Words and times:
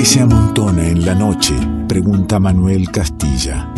¿Qué 0.00 0.06
se 0.06 0.20
amontona 0.20 0.88
en 0.88 1.04
la 1.04 1.14
noche? 1.14 1.52
Pregunta 1.86 2.40
Manuel 2.40 2.90
Castilla. 2.90 3.70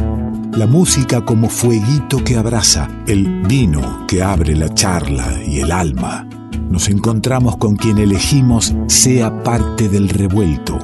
La 0.52 0.68
música 0.68 1.24
como 1.24 1.48
fueguito 1.48 2.22
que 2.22 2.36
abraza, 2.36 2.88
el 3.08 3.42
vino 3.42 4.06
que 4.06 4.22
abre 4.22 4.54
la 4.54 4.72
charla 4.72 5.40
y 5.44 5.58
el 5.58 5.72
alma. 5.72 6.28
Nos 6.70 6.88
encontramos 6.88 7.56
con 7.56 7.74
quien 7.74 7.98
elegimos 7.98 8.72
sea 8.86 9.42
parte 9.42 9.88
del 9.88 10.08
revuelto. 10.08 10.78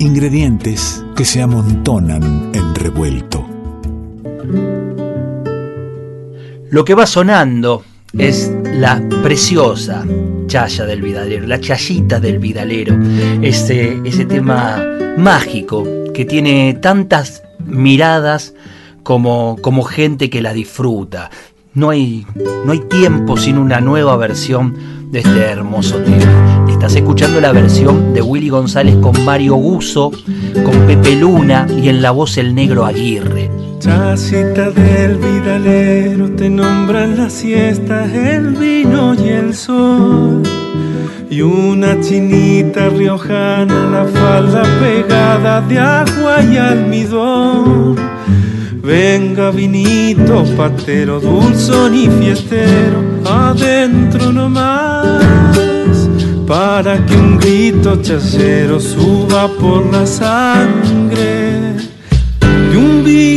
Ingredientes 0.00 1.02
que 1.16 1.24
se 1.24 1.40
amontonan 1.40 2.50
en 2.54 2.74
revuelto. 2.74 3.42
Lo 6.68 6.84
que 6.84 6.92
va 6.92 7.06
sonando 7.06 7.84
es 8.12 8.52
la 8.66 9.02
preciosa 9.22 10.04
del 10.54 11.02
vidalero, 11.02 11.48
la 11.48 11.58
chayita 11.58 12.20
del 12.20 12.38
vidalero, 12.38 12.96
ese, 13.42 13.98
ese 14.04 14.24
tema 14.24 14.80
mágico 15.18 15.84
que 16.14 16.24
tiene 16.24 16.78
tantas 16.80 17.42
miradas 17.66 18.54
como, 19.02 19.56
como 19.60 19.82
gente 19.82 20.30
que 20.30 20.40
la 20.40 20.52
disfruta. 20.52 21.28
No 21.72 21.90
hay, 21.90 22.24
no 22.64 22.70
hay 22.70 22.78
tiempo 22.88 23.36
sin 23.36 23.58
una 23.58 23.80
nueva 23.80 24.16
versión 24.16 25.10
de 25.10 25.18
este 25.20 25.40
hermoso 25.40 25.96
tema. 25.96 26.64
Estás 26.70 26.94
escuchando 26.94 27.40
la 27.40 27.50
versión 27.50 28.14
de 28.14 28.22
Willy 28.22 28.48
González 28.48 28.94
con 28.98 29.24
Mario 29.24 29.56
Guso, 29.56 30.12
con 30.64 30.86
Pepe 30.86 31.16
Luna 31.16 31.66
y 31.82 31.88
en 31.88 32.00
la 32.00 32.12
voz 32.12 32.38
el 32.38 32.54
negro 32.54 32.86
Aguirre. 32.86 33.50
Chacita 33.84 34.70
del 34.70 35.18
vidalero 35.18 36.30
te 36.30 36.48
nombran 36.48 37.18
las 37.18 37.34
siestas, 37.34 38.10
el 38.14 38.54
vino 38.54 39.12
y 39.12 39.28
el 39.28 39.52
sol. 39.52 40.42
Y 41.28 41.42
una 41.42 42.00
chinita 42.00 42.88
riojana, 42.88 43.90
la 43.90 44.06
falda 44.06 44.62
pegada 44.80 45.60
de 45.60 45.78
agua 45.78 46.42
y 46.50 46.56
almidón. 46.56 47.96
Venga 48.82 49.50
vinito, 49.50 50.46
patero, 50.56 51.20
dulzón 51.20 51.94
y 51.94 52.08
fiestero, 52.08 53.04
adentro 53.26 54.32
nomás. 54.32 56.08
Para 56.46 57.04
que 57.04 57.14
un 57.14 57.36
grito 57.36 58.00
chacero 58.00 58.80
suba 58.80 59.46
por 59.60 59.84
la 59.92 60.06
sangre 60.06 61.74
de 62.70 62.76
un 62.78 63.04
vidalero. 63.04 63.33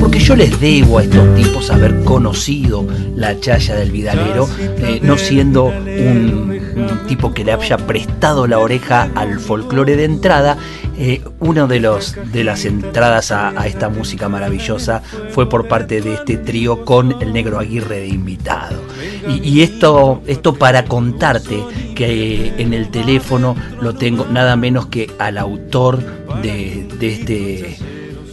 Porque 0.00 0.18
yo 0.18 0.34
les 0.34 0.58
debo 0.60 0.98
a 0.98 1.02
estos 1.02 1.34
tipos 1.34 1.70
haber 1.70 2.04
conocido 2.04 2.86
la 3.14 3.38
chaya 3.38 3.74
del 3.74 3.90
vidalero, 3.90 4.48
eh, 4.58 5.00
no 5.02 5.18
siendo 5.18 5.64
un, 5.64 6.58
un 6.74 7.06
tipo 7.06 7.34
que 7.34 7.44
le 7.44 7.52
haya 7.52 7.76
prestado 7.76 8.46
la 8.46 8.60
oreja 8.60 9.10
al 9.14 9.40
folclore 9.40 9.96
de 9.96 10.04
entrada 10.04 10.56
eh, 10.96 11.22
una 11.40 11.66
de, 11.66 11.80
los, 11.80 12.16
de 12.32 12.44
las 12.44 12.64
entradas 12.64 13.30
a, 13.30 13.48
a, 13.50 13.66
esta 13.66 13.88
música 13.88 14.28
maravillosa 14.28 15.02
fue 15.30 15.48
por 15.48 15.66
parte 15.66 16.00
de 16.00 16.14
este 16.14 16.36
trío 16.36 16.84
con 16.84 17.20
el 17.20 17.32
negro 17.32 17.58
Aguirre 17.58 18.00
de 18.00 18.08
invitado. 18.08 18.80
Y, 19.28 19.62
esto, 19.62 20.22
esto 20.26 20.54
para 20.54 20.84
contarte 20.84 21.62
que 21.94 22.54
en 22.58 22.74
el 22.74 22.90
teléfono 22.90 23.54
lo 23.80 23.94
tengo 23.94 24.26
nada 24.26 24.56
menos 24.56 24.86
que 24.86 25.10
al 25.18 25.38
autor 25.38 25.98
de, 26.42 26.88
este 27.00 27.76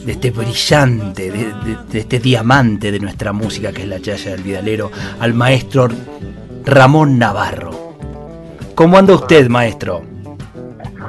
de 0.05 0.11
este 0.11 0.31
brillante, 0.31 1.29
de, 1.31 1.45
de, 1.53 1.77
de, 1.91 1.99
este 1.99 2.19
diamante 2.19 2.91
de 2.91 2.99
nuestra 2.99 3.33
música 3.33 3.71
que 3.71 3.83
es 3.83 3.87
la 3.87 4.01
Chaya 4.01 4.31
del 4.31 4.41
Vidalero, 4.41 4.91
al 5.19 5.33
maestro 5.33 5.89
Ramón 6.65 7.19
Navarro. 7.19 7.95
¿Cómo 8.75 8.97
anda 8.97 9.13
usted, 9.13 9.49
maestro? 9.49 10.01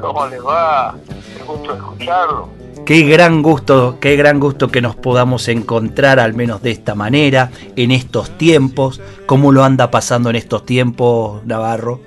¿Cómo 0.00 0.26
le 0.26 0.40
va? 0.40 0.96
Qué 1.36 1.42
gusto 1.44 1.74
escucharlo. 1.74 2.59
Qué 2.84 3.02
gran 3.02 3.42
gusto, 3.42 3.98
qué 4.00 4.16
gran 4.16 4.40
gusto 4.40 4.68
que 4.68 4.80
nos 4.80 4.96
podamos 4.96 5.48
encontrar 5.48 6.18
al 6.18 6.34
menos 6.34 6.62
de 6.62 6.70
esta 6.70 6.94
manera, 6.94 7.50
en 7.76 7.90
estos 7.90 8.36
tiempos. 8.36 9.00
¿Cómo 9.26 9.52
lo 9.52 9.64
anda 9.64 9.90
pasando 9.90 10.30
en 10.30 10.36
estos 10.36 10.64
tiempos, 10.66 11.44
Navarro? 11.44 12.00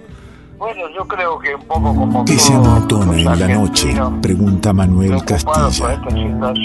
Bueno, 0.58 0.84
yo 0.96 1.06
creo 1.06 1.38
que 1.40 1.56
un 1.56 1.66
poco 1.66 1.94
como 1.94 2.24
¿Qué 2.24 2.40
se 2.40 2.53
amontona 2.53 3.18
en 3.18 3.25
la 3.25 3.47
noche? 3.50 3.94
Pregunta 4.22 4.72
Manuel 4.72 5.24
Castilla. 5.25 6.02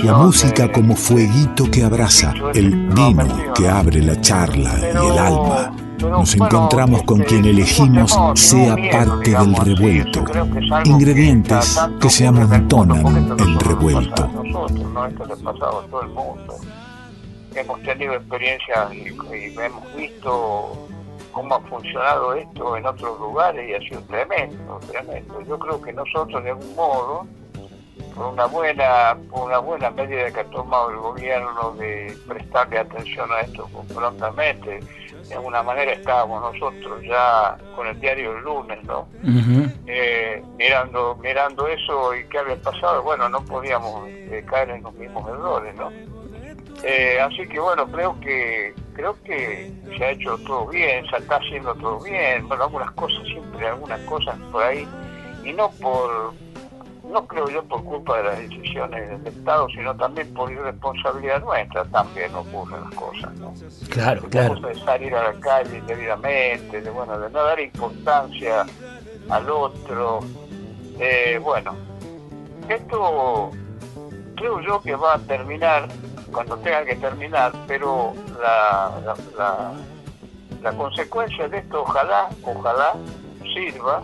La 0.04 0.12
música 0.14 0.70
como 0.70 0.94
fueguito 0.94 1.68
que 1.68 1.82
abraza, 1.82 2.32
el 2.54 2.70
vino 2.90 3.52
que 3.54 3.68
abre 3.68 4.00
la 4.00 4.20
charla 4.20 4.78
y 4.80 5.06
el 5.06 5.18
alma. 5.18 5.87
Nos 6.00 6.34
encontramos 6.34 7.02
con 7.02 7.20
quien 7.22 7.44
elegimos 7.44 8.16
sea 8.34 8.76
parte 8.90 9.30
del 9.30 9.54
revuelto. 9.54 10.24
Ingredientes 10.84 11.78
que 12.00 12.08
se 12.08 12.26
amontonan 12.26 13.36
en 13.38 13.60
revuelto. 13.60 14.28
Nosotros, 14.28 14.92
¿no? 14.92 15.06
Esto 15.06 15.26
le 15.26 15.32
ha 15.32 15.36
pasado 15.36 15.80
a 15.80 15.86
todo 15.86 16.02
el 16.02 16.08
mundo. 16.10 16.54
Hemos 17.54 17.82
tenido 17.82 18.14
experiencias 18.14 18.94
y, 18.94 19.08
y 19.34 19.58
hemos 19.58 19.96
visto 19.96 20.88
cómo 21.32 21.54
ha 21.54 21.60
funcionado 21.62 22.34
esto 22.34 22.76
en 22.76 22.86
otros 22.86 23.18
lugares 23.18 23.68
y 23.68 23.74
ha 23.74 23.88
sido 23.88 24.00
tremendo, 24.02 24.80
tremendo. 24.90 25.40
Yo 25.42 25.58
creo 25.58 25.80
que 25.80 25.92
nosotros 25.92 26.42
de 26.44 26.50
algún 26.50 26.74
modo, 26.76 27.26
por 28.14 28.26
una 28.26 28.46
buena, 28.46 29.16
por 29.30 29.46
una 29.46 29.58
buena 29.58 29.90
medida 29.90 30.30
que 30.30 30.40
ha 30.40 30.44
tomado 30.50 30.90
el 30.90 30.96
gobierno 30.96 31.72
de 31.78 32.16
prestarle 32.26 32.78
atención 32.78 33.30
a 33.32 33.40
esto 33.40 33.68
prontamente, 33.94 34.80
de 35.28 35.34
alguna 35.34 35.62
manera 35.62 35.92
estábamos 35.92 36.52
nosotros 36.52 37.02
ya 37.02 37.56
con 37.76 37.86
el 37.86 38.00
diario 38.00 38.36
el 38.36 38.44
lunes, 38.44 38.82
¿no? 38.84 39.00
Uh 39.22 39.26
-huh. 39.26 39.72
eh, 39.86 40.42
mirando, 40.56 41.16
mirando 41.16 41.66
eso 41.66 42.14
y 42.14 42.24
qué 42.28 42.38
había 42.38 42.56
pasado, 42.56 43.02
bueno, 43.02 43.28
no 43.28 43.44
podíamos 43.44 44.08
eh, 44.08 44.44
caer 44.48 44.70
en 44.70 44.82
los 44.82 44.94
mismos 44.94 45.28
errores, 45.28 45.74
¿no? 45.76 45.90
Eh, 46.84 47.18
así 47.20 47.46
que 47.48 47.58
bueno, 47.58 47.86
creo 47.90 48.18
que 48.20 48.72
creo 48.94 49.16
que 49.22 49.72
se 49.96 50.04
ha 50.04 50.10
hecho 50.10 50.38
todo 50.38 50.66
bien, 50.66 51.04
se 51.08 51.16
está 51.18 51.36
haciendo 51.36 51.74
todo 51.74 52.00
bien, 52.00 52.46
bueno, 52.48 52.64
algunas 52.64 52.90
cosas 52.92 53.22
siempre, 53.24 53.66
algunas 53.68 54.00
cosas 54.02 54.36
por 54.50 54.62
ahí, 54.62 54.88
y 55.44 55.52
no 55.52 55.70
por, 55.80 56.34
no 57.08 57.26
creo 57.26 57.48
yo 57.48 57.62
por 57.64 57.82
culpa 57.84 58.18
de 58.18 58.24
las 58.24 58.38
decisiones 58.38 59.08
del 59.08 59.26
Estado, 59.26 59.68
sino 59.70 59.96
también 59.96 60.32
por 60.34 60.50
irresponsabilidad 60.50 61.42
nuestra, 61.42 61.84
también 61.86 62.34
ocurren 62.34 62.82
las 62.82 62.94
cosas, 62.94 63.34
¿no? 63.36 63.54
Claro, 63.90 64.22
de 64.22 64.28
claro. 64.28 64.54
De 64.60 64.74
salir 64.80 65.14
a 65.14 65.32
la 65.32 65.40
calle 65.40 65.82
debidamente, 65.86 66.80
de 66.80 66.90
bueno, 66.90 67.18
de 67.18 67.30
no 67.30 67.42
dar 67.44 67.58
importancia 67.60 68.66
al 69.30 69.50
otro, 69.50 70.20
eh, 70.98 71.40
bueno, 71.42 71.74
esto 72.68 73.50
creo 74.36 74.60
yo 74.60 74.80
que 74.82 74.94
va 74.94 75.14
a 75.14 75.18
terminar 75.18 75.88
cuando 76.32 76.58
tenga 76.58 76.84
que 76.84 76.96
terminar, 76.96 77.52
pero 77.66 78.12
la, 78.40 78.92
la, 79.04 79.16
la, 79.36 79.72
la, 80.62 80.72
consecuencia 80.76 81.48
de 81.48 81.58
esto 81.58 81.82
ojalá, 81.82 82.28
ojalá 82.44 82.94
sirva 83.54 84.02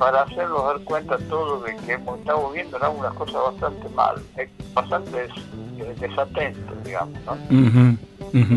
para 0.00 0.22
hacerlos 0.22 0.64
dar 0.64 0.80
cuenta 0.80 1.18
todos 1.28 1.62
de 1.62 1.76
que 1.76 1.92
hemos 1.92 2.18
estado 2.18 2.50
viendo 2.52 2.78
en 2.78 2.84
algunas 2.84 3.12
cosas 3.12 3.42
bastante 3.52 3.86
mal, 3.90 4.16
eh, 4.38 4.48
bastante 4.72 5.10
des, 5.10 6.00
desatentos, 6.00 6.82
digamos. 6.82 7.18
¿no? 7.26 7.98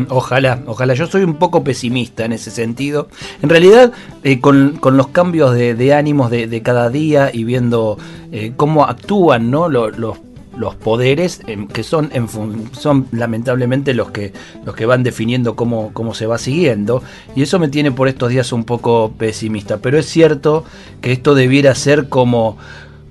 Ojalá, 0.08 0.62
ojalá. 0.66 0.94
Yo 0.94 1.06
soy 1.06 1.22
un 1.22 1.34
poco 1.34 1.62
pesimista 1.62 2.24
en 2.24 2.32
ese 2.32 2.50
sentido. 2.50 3.08
En 3.42 3.50
realidad, 3.50 3.92
eh, 4.22 4.40
con, 4.40 4.78
con, 4.78 4.96
los 4.96 5.08
cambios 5.08 5.54
de, 5.54 5.74
de 5.74 5.92
ánimos 5.92 6.30
de, 6.30 6.62
cada 6.62 6.88
día 6.88 7.28
y 7.30 7.44
viendo 7.44 7.98
eh, 8.32 8.54
cómo 8.56 8.86
actúan 8.86 9.50
¿no? 9.50 9.68
los 9.68 10.18
los 10.56 10.74
poderes 10.74 11.40
eh, 11.46 11.66
que 11.72 11.82
son 11.82 12.10
en 12.12 12.28
son 12.72 13.08
lamentablemente 13.12 13.94
los 13.94 14.10
que 14.10 14.32
los 14.64 14.74
que 14.74 14.86
van 14.86 15.02
definiendo 15.02 15.56
cómo, 15.56 15.92
cómo 15.92 16.14
se 16.14 16.26
va 16.26 16.38
siguiendo 16.38 17.02
y 17.34 17.42
eso 17.42 17.58
me 17.58 17.68
tiene 17.68 17.92
por 17.92 18.08
estos 18.08 18.30
días 18.30 18.52
un 18.52 18.64
poco 18.64 19.12
pesimista 19.18 19.78
pero 19.78 19.98
es 19.98 20.06
cierto 20.06 20.64
que 21.00 21.12
esto 21.12 21.34
debiera 21.34 21.74
ser 21.74 22.08
como 22.08 22.56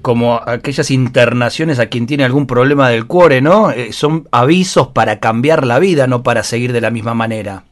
como 0.04 0.42
aquellas 0.46 0.92
internaciones 0.92 1.80
a 1.80 1.88
quien 1.88 2.06
tiene 2.06 2.26
algún 2.26 2.46
problema 2.46 2.90
del 2.90 3.08
cuore, 3.08 3.42
¿no? 3.42 3.72
Eh, 3.72 3.94
son 3.94 4.28
avisos 4.34 4.90
para 4.90 5.22
cambiar 5.22 5.66
la 5.66 5.80
vida, 5.80 6.08
no 6.08 6.24
para 6.24 6.44
seguir 6.44 6.74
de 6.74 6.82
la 6.82 6.90
misma 6.92 7.14
manera. 7.14 7.64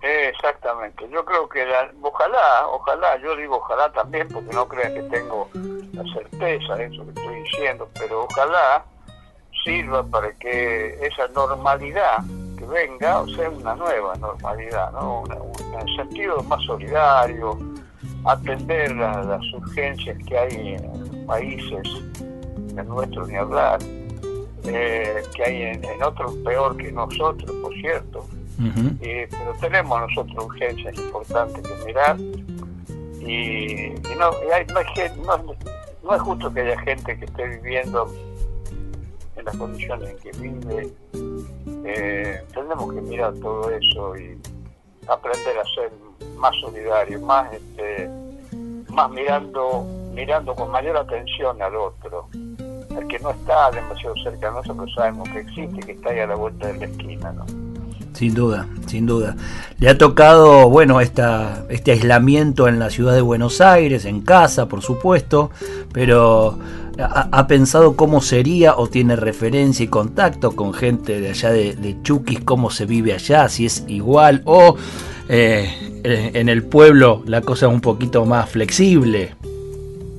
Exactamente, 0.00 1.06
yo 1.12 1.24
creo 1.26 1.46
que 1.46 1.66
la, 1.66 1.90
ojalá, 2.00 2.66
ojalá, 2.68 3.18
yo 3.18 3.36
digo 3.36 3.56
ojalá 3.56 3.92
también, 3.92 4.26
porque 4.28 4.50
no 4.54 4.66
crean 4.66 4.94
que 4.94 5.02
tengo 5.02 5.50
la 5.92 6.04
certeza 6.14 6.76
de 6.76 6.86
eso 6.86 7.04
que 7.04 7.10
estoy 7.10 7.42
diciendo, 7.42 7.88
pero 7.98 8.24
ojalá 8.24 8.84
sirva 9.64 10.04
para 10.04 10.32
que 10.34 10.98
esa 11.06 11.28
normalidad 11.34 12.18
que 12.56 12.64
venga 12.66 13.20
o 13.20 13.28
sea 13.28 13.50
una 13.50 13.74
nueva 13.74 14.14
normalidad, 14.16 14.92
¿no? 14.92 15.22
Una, 15.22 15.36
en 15.80 15.96
sentido 15.96 16.42
más 16.44 16.62
solidario, 16.64 17.58
atender 18.24 18.92
a 18.92 19.22
las 19.22 19.52
urgencias 19.52 20.16
que 20.26 20.38
hay 20.38 20.74
en 20.74 21.26
países, 21.26 21.88
en 22.76 22.88
nuestro 22.88 23.26
ni 23.26 23.36
hablar, 23.36 23.78
eh, 24.64 25.22
que 25.34 25.44
hay 25.44 25.62
en, 25.62 25.84
en, 25.84 26.02
otros 26.02 26.34
peor 26.44 26.76
que 26.76 26.90
nosotros, 26.90 27.50
por 27.62 27.74
cierto, 27.74 28.26
uh 28.58 28.62
-huh. 28.62 28.98
eh, 29.02 29.28
pero 29.30 29.54
tenemos 29.60 30.00
nosotros 30.00 30.44
urgencias 30.44 30.96
importantes 30.98 31.62
que 31.62 31.84
mirar 31.84 32.16
y, 33.20 33.92
y, 33.92 34.14
no, 34.18 34.30
no, 36.02 36.14
es 36.14 36.22
justo 36.22 36.52
que 36.52 36.60
haya 36.60 36.80
gente 36.80 37.18
que 37.18 37.24
esté 37.24 37.46
viviendo 37.46 38.06
en 39.38 39.44
las 39.44 39.56
condiciones 39.56 40.10
en 40.10 40.18
que 40.18 40.38
vive. 40.38 40.92
Eh, 41.84 42.42
tenemos 42.52 42.92
que 42.92 43.00
mirar 43.00 43.34
todo 43.34 43.70
eso 43.70 44.16
y 44.16 44.38
aprender 45.06 45.58
a 45.58 45.64
ser 45.74 45.92
más 46.36 46.54
solidarios, 46.60 47.22
más 47.22 47.52
este, 47.52 48.10
más 48.90 49.10
mirando 49.10 49.86
mirando 50.18 50.52
con 50.54 50.70
mayor 50.70 50.96
atención 50.96 51.62
al 51.62 51.76
otro. 51.76 52.28
El 52.32 53.06
que 53.06 53.20
no 53.20 53.30
está 53.30 53.70
demasiado 53.70 54.16
cerca 54.16 54.48
de 54.48 54.52
nosotros 54.54 54.92
sabemos 54.96 55.28
que 55.28 55.38
existe, 55.38 55.78
que 55.80 55.92
está 55.92 56.10
ahí 56.10 56.18
a 56.18 56.26
la 56.26 56.34
vuelta 56.34 56.66
de 56.66 56.78
la 56.78 56.84
esquina, 56.86 57.32
¿no? 57.32 57.46
Sin 58.14 58.34
duda, 58.34 58.66
sin 58.88 59.06
duda. 59.06 59.36
Le 59.78 59.88
ha 59.88 59.96
tocado, 59.96 60.68
bueno, 60.68 61.00
esta, 61.00 61.64
este 61.68 61.92
aislamiento 61.92 62.66
en 62.66 62.80
la 62.80 62.90
ciudad 62.90 63.14
de 63.14 63.20
Buenos 63.20 63.60
Aires, 63.60 64.04
en 64.06 64.22
casa, 64.22 64.66
por 64.66 64.82
supuesto, 64.82 65.52
pero 65.92 66.58
ha, 66.98 67.46
pensado 67.46 67.96
cómo 67.96 68.20
sería 68.20 68.76
o 68.76 68.88
tiene 68.88 69.16
referencia 69.16 69.84
y 69.84 69.88
contacto 69.88 70.56
con 70.56 70.74
gente 70.74 71.20
de 71.20 71.30
allá 71.30 71.50
de, 71.50 71.74
de 71.74 72.02
Chuquis, 72.02 72.40
cómo 72.40 72.70
se 72.70 72.86
vive 72.86 73.12
allá, 73.12 73.48
si 73.48 73.66
es 73.66 73.84
igual 73.86 74.42
o 74.44 74.76
eh, 75.28 75.70
en 76.02 76.48
el 76.48 76.64
pueblo 76.64 77.22
la 77.26 77.42
cosa 77.42 77.66
es 77.66 77.72
un 77.72 77.80
poquito 77.80 78.24
más 78.24 78.48
flexible. 78.48 79.34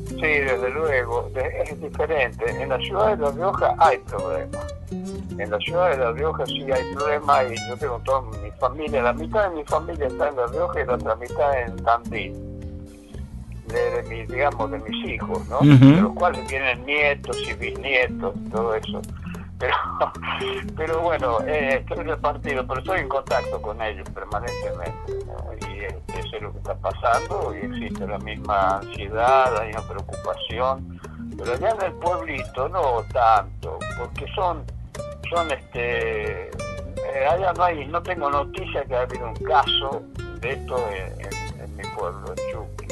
Sí, 0.07 0.25
desde 0.25 0.69
luego, 0.71 1.29
es 1.35 1.81
diferente. 1.81 2.49
En 2.49 2.69
la 2.69 2.77
ciudad 2.79 3.15
de 3.15 3.23
La 3.23 3.31
Rioja 3.31 3.75
hay 3.77 3.97
problemas. 3.99 4.75
En 4.91 5.49
la 5.49 5.57
ciudad 5.59 5.91
de 5.91 5.97
La 5.97 6.11
Rioja 6.11 6.45
sí 6.45 6.65
hay 6.71 6.93
problemas 6.93 7.45
y 7.51 7.69
yo 7.69 7.77
tengo 7.77 8.01
toda 8.03 8.21
mi 8.21 8.51
familia, 8.59 9.01
la 9.01 9.13
mitad 9.13 9.49
de 9.49 9.55
mi 9.55 9.63
familia 9.63 10.07
está 10.07 10.29
en 10.29 10.35
La 10.35 10.47
Rioja 10.47 10.81
y 10.81 10.85
la 10.85 10.93
otra 10.95 11.15
mitad 11.15 11.61
en 11.61 11.75
Tandil. 11.83 12.58
De, 13.69 14.01
de 14.03 14.25
digamos, 14.25 14.71
de 14.71 14.79
mis 14.79 15.09
hijos, 15.09 15.47
¿no? 15.47 15.59
De 15.59 16.01
los 16.01 16.13
cuales 16.13 16.45
tienen 16.47 16.85
nietos 16.85 17.37
y 17.47 17.53
bisnietos, 17.53 18.33
todo 18.51 18.73
eso. 18.75 19.01
Pero, 19.59 19.73
pero 20.77 21.01
bueno, 21.01 21.39
eh, 21.45 21.83
estoy 21.85 22.03
repartido, 22.05 22.65
pero 22.65 22.79
estoy 22.79 22.99
en 22.99 23.09
contacto 23.09 23.61
con 23.61 23.81
ellos 23.81 24.09
permanentemente. 24.11 25.13
Y 25.69 25.83
eso 26.17 26.35
es 26.35 26.41
lo 26.41 26.51
que 26.53 26.57
está 26.59 26.75
pasando 26.75 27.53
y 27.53 27.65
existe 27.65 28.07
la 28.07 28.17
misma 28.19 28.77
ansiedad, 28.77 29.53
la 29.53 29.65
misma 29.65 29.81
preocupación. 29.81 30.99
Pero 31.37 31.53
allá 31.53 31.69
en 31.71 31.81
el 31.85 31.93
pueblito 31.93 32.69
no 32.69 33.03
tanto, 33.13 33.77
porque 33.97 34.25
son, 34.33 34.63
son 35.29 35.51
este, 35.51 36.49
eh, 36.49 37.27
allá 37.29 37.53
no 37.53 37.63
hay, 37.63 37.85
no 37.87 38.01
tengo 38.01 38.29
noticia 38.29 38.83
que 38.85 38.95
haya 38.95 39.03
habido 39.03 39.27
un 39.27 39.35
caso 39.35 40.03
de 40.41 40.51
esto 40.51 40.77
en, 40.91 41.75
mi 41.75 41.83
pueblo, 41.97 42.33
en 42.33 42.49
ejemplo. 42.49 42.88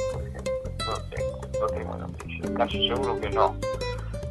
No 0.88 0.94
tengo, 1.16 1.42
no 1.60 1.68
tengo 1.68 1.98
noticia, 1.98 2.54
casi 2.56 2.88
seguro 2.88 3.19
que 3.19 3.30
no 3.30 3.56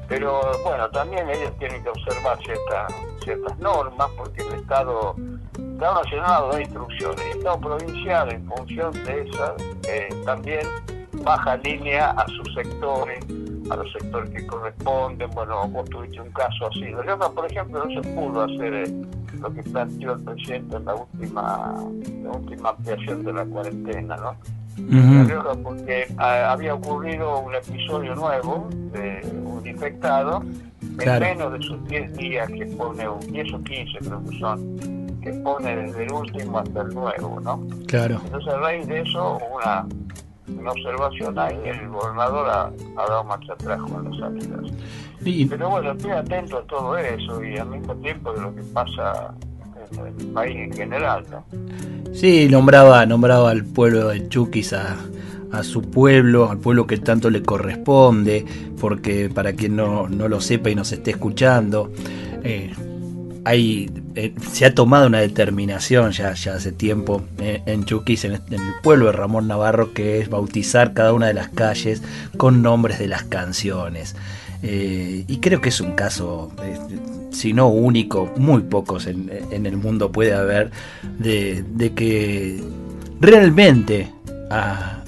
pero 0.09 0.41
bueno, 0.63 0.89
también 0.91 1.29
ellos 1.29 1.53
tienen 1.59 1.83
que 1.83 1.89
observar 1.89 2.39
ciertas 2.45 2.95
ciertas 3.25 3.59
normas 3.59 4.09
porque 4.17 4.41
el 4.43 4.61
Estado, 4.61 5.17
Estado 5.59 6.03
Nacional 6.03 6.51
da 6.53 6.61
instrucciones, 6.61 7.21
el 7.33 7.39
Estado 7.39 7.61
Provincial 7.61 8.33
en 8.33 8.47
función 8.47 8.93
de 9.05 9.29
esas 9.29 9.53
eh, 9.89 10.09
también 10.25 10.61
baja 11.25 11.57
línea 11.57 12.11
a 12.11 12.25
sus 12.29 12.55
sectores, 12.55 13.19
a 13.69 13.77
los 13.77 13.93
sectores 13.93 14.31
que 14.31 14.47
corresponden. 14.47 15.29
Bueno, 15.31 15.67
vos 15.69 15.91
tuviste 15.91 16.21
un 16.21 16.31
caso 16.31 16.69
así. 16.69 16.85
Rioja, 16.85 17.29
por 17.31 17.51
ejemplo, 17.51 17.85
no 17.85 18.01
se 18.01 18.09
pudo 18.11 18.43
hacer 18.43 18.75
eh, 18.75 18.95
lo 19.41 19.53
que 19.53 19.63
planteó 19.65 20.13
el 20.13 20.23
presidente 20.23 20.77
en 20.77 20.85
la 20.85 20.95
última, 20.95 21.75
la 22.23 22.31
última 22.31 22.69
ampliación 22.69 23.25
de 23.25 23.33
la 23.33 23.45
cuarentena, 23.45 24.17
¿no? 24.19 24.37
Porque 25.63 26.07
ah, 26.19 26.53
había 26.53 26.75
ocurrido 26.75 27.41
un 27.41 27.55
episodio 27.55 28.15
nuevo 28.15 28.69
de 28.93 29.27
un 29.45 29.67
infectado 29.67 30.43
en 31.01 31.21
menos 31.21 31.53
de 31.53 31.63
sus 31.63 31.85
10 31.89 32.17
días 32.17 32.49
que 32.49 32.67
pone, 32.67 33.09
un 33.09 33.21
10 33.21 33.53
o 33.55 33.63
15 33.63 33.99
creo 33.99 34.25
que 34.25 34.39
son, 34.39 35.21
que 35.23 35.33
pone 35.33 35.77
desde 35.77 36.05
el 36.05 36.13
último 36.13 36.59
hasta 36.59 36.83
el 36.83 36.95
nuevo, 36.95 37.41
¿no? 37.41 37.67
Claro. 37.87 38.21
Entonces 38.25 38.53
a 38.53 38.59
raíz 38.59 38.87
de 38.87 39.01
eso 39.01 39.39
una, 39.55 39.87
una 40.49 40.73
observación 40.73 41.39
ahí, 41.39 41.59
el 41.65 41.89
gobernador 41.89 42.49
ha, 42.49 42.73
dado 42.97 43.25
marcha 43.25 43.53
atrás 43.55 43.81
con 43.81 44.05
las 44.05 44.19
salidas. 44.19 44.73
Pero 45.49 45.71
bueno, 45.71 45.93
estoy 45.93 46.13
atento 46.13 46.59
a 46.59 46.63
todo 46.67 46.97
eso 46.97 47.43
y 47.43 47.57
al 47.57 47.69
mismo 47.69 47.95
tiempo 47.97 48.33
de 48.33 48.41
lo 48.43 48.55
que 48.55 48.63
pasa 48.63 49.35
en 49.93 50.07
el 50.07 50.27
país 50.33 50.57
en 50.57 50.73
general, 50.73 51.25
¿no? 51.31 51.45
Sí, 52.15 52.49
nombraba, 52.49 53.05
nombraba 53.07 53.51
al 53.51 53.65
pueblo 53.65 54.09
de 54.09 54.29
Chuquis 54.29 54.73
a, 54.73 54.97
su 55.63 55.81
pueblo, 55.83 56.51
al 56.51 56.59
pueblo 56.59 56.87
que 56.87 56.99
tanto 56.99 57.31
le 57.31 57.43
corresponde, 57.43 58.45
porque 58.79 59.31
para 59.31 59.55
quien 59.55 59.77
no, 59.77 60.07
lo 60.09 60.41
sepa 60.41 60.69
y 60.69 60.75
nos 60.75 60.93
esté 60.93 61.13
escuchando, 61.13 61.91
eh, 62.43 62.75
hay, 63.45 63.91
eh, 64.17 64.35
se 64.51 64.67
ha 64.67 64.75
tomado 64.75 65.07
una 65.07 65.21
determinación 65.21 66.11
ya, 66.11 66.31
hace 66.31 66.73
tiempo 66.73 67.23
eh, 67.39 67.63
en 67.65 67.85
Chuquis, 67.85 68.25
en, 68.25 68.33
el 68.35 68.43
pueblo 68.83 69.07
de 69.07 69.13
Ramón 69.13 69.49
Navarro, 69.49 69.95
que 69.95 70.19
es 70.21 70.29
bautizar 70.29 70.93
cada 70.93 71.13
una 71.13 71.29
de 71.29 71.35
las 71.35 71.49
calles 71.49 72.03
con 72.37 72.61
nombres 72.61 72.99
de 72.99 73.09
las 73.09 73.23
canciones. 73.23 74.17
Y 74.63 75.39
creo 75.39 75.61
que 75.61 75.69
es 75.69 75.81
un 75.81 75.93
caso 75.93 76.51
si 77.37 77.53
no 77.53 77.69
único, 77.69 78.33
muy 78.37 78.63
pocos 78.63 79.07
en, 79.07 79.29
el 79.51 79.77
mundo 79.77 80.11
puede 80.11 80.33
haber, 80.33 80.71
de, 81.19 81.93
que 81.95 82.63
realmente 83.21 84.11
a, 84.51 85.03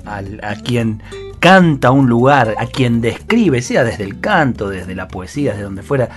quien 0.62 1.02
canta 1.40 1.90
un 1.90 2.08
lugar, 2.08 2.54
a 2.58 2.66
quien 2.66 3.00
describe, 3.00 3.62
sea 3.62 3.82
desde 3.82 4.04
el 4.04 4.20
canto, 4.20 4.68
desde 4.68 4.94
la 4.94 5.08
poesía, 5.08 5.52
desde 5.52 5.64
donde 5.64 5.82
fuera, 5.82 6.08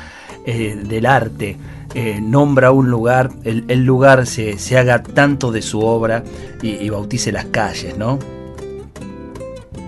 eh, 0.45 0.77
del 0.83 1.05
arte, 1.05 1.57
eh, 1.93 2.19
nombra 2.21 2.71
un 2.71 2.89
lugar, 2.89 3.31
el, 3.43 3.85
lugar 3.85 4.25
se, 4.25 4.57
se, 4.57 4.77
haga 4.77 5.01
tanto 5.03 5.51
de 5.51 5.61
su 5.61 5.79
obra 5.79 6.23
y, 6.61 6.89
bautice 6.89 7.31
las 7.31 7.45
calles, 7.45 7.97
¿no? 7.97 8.19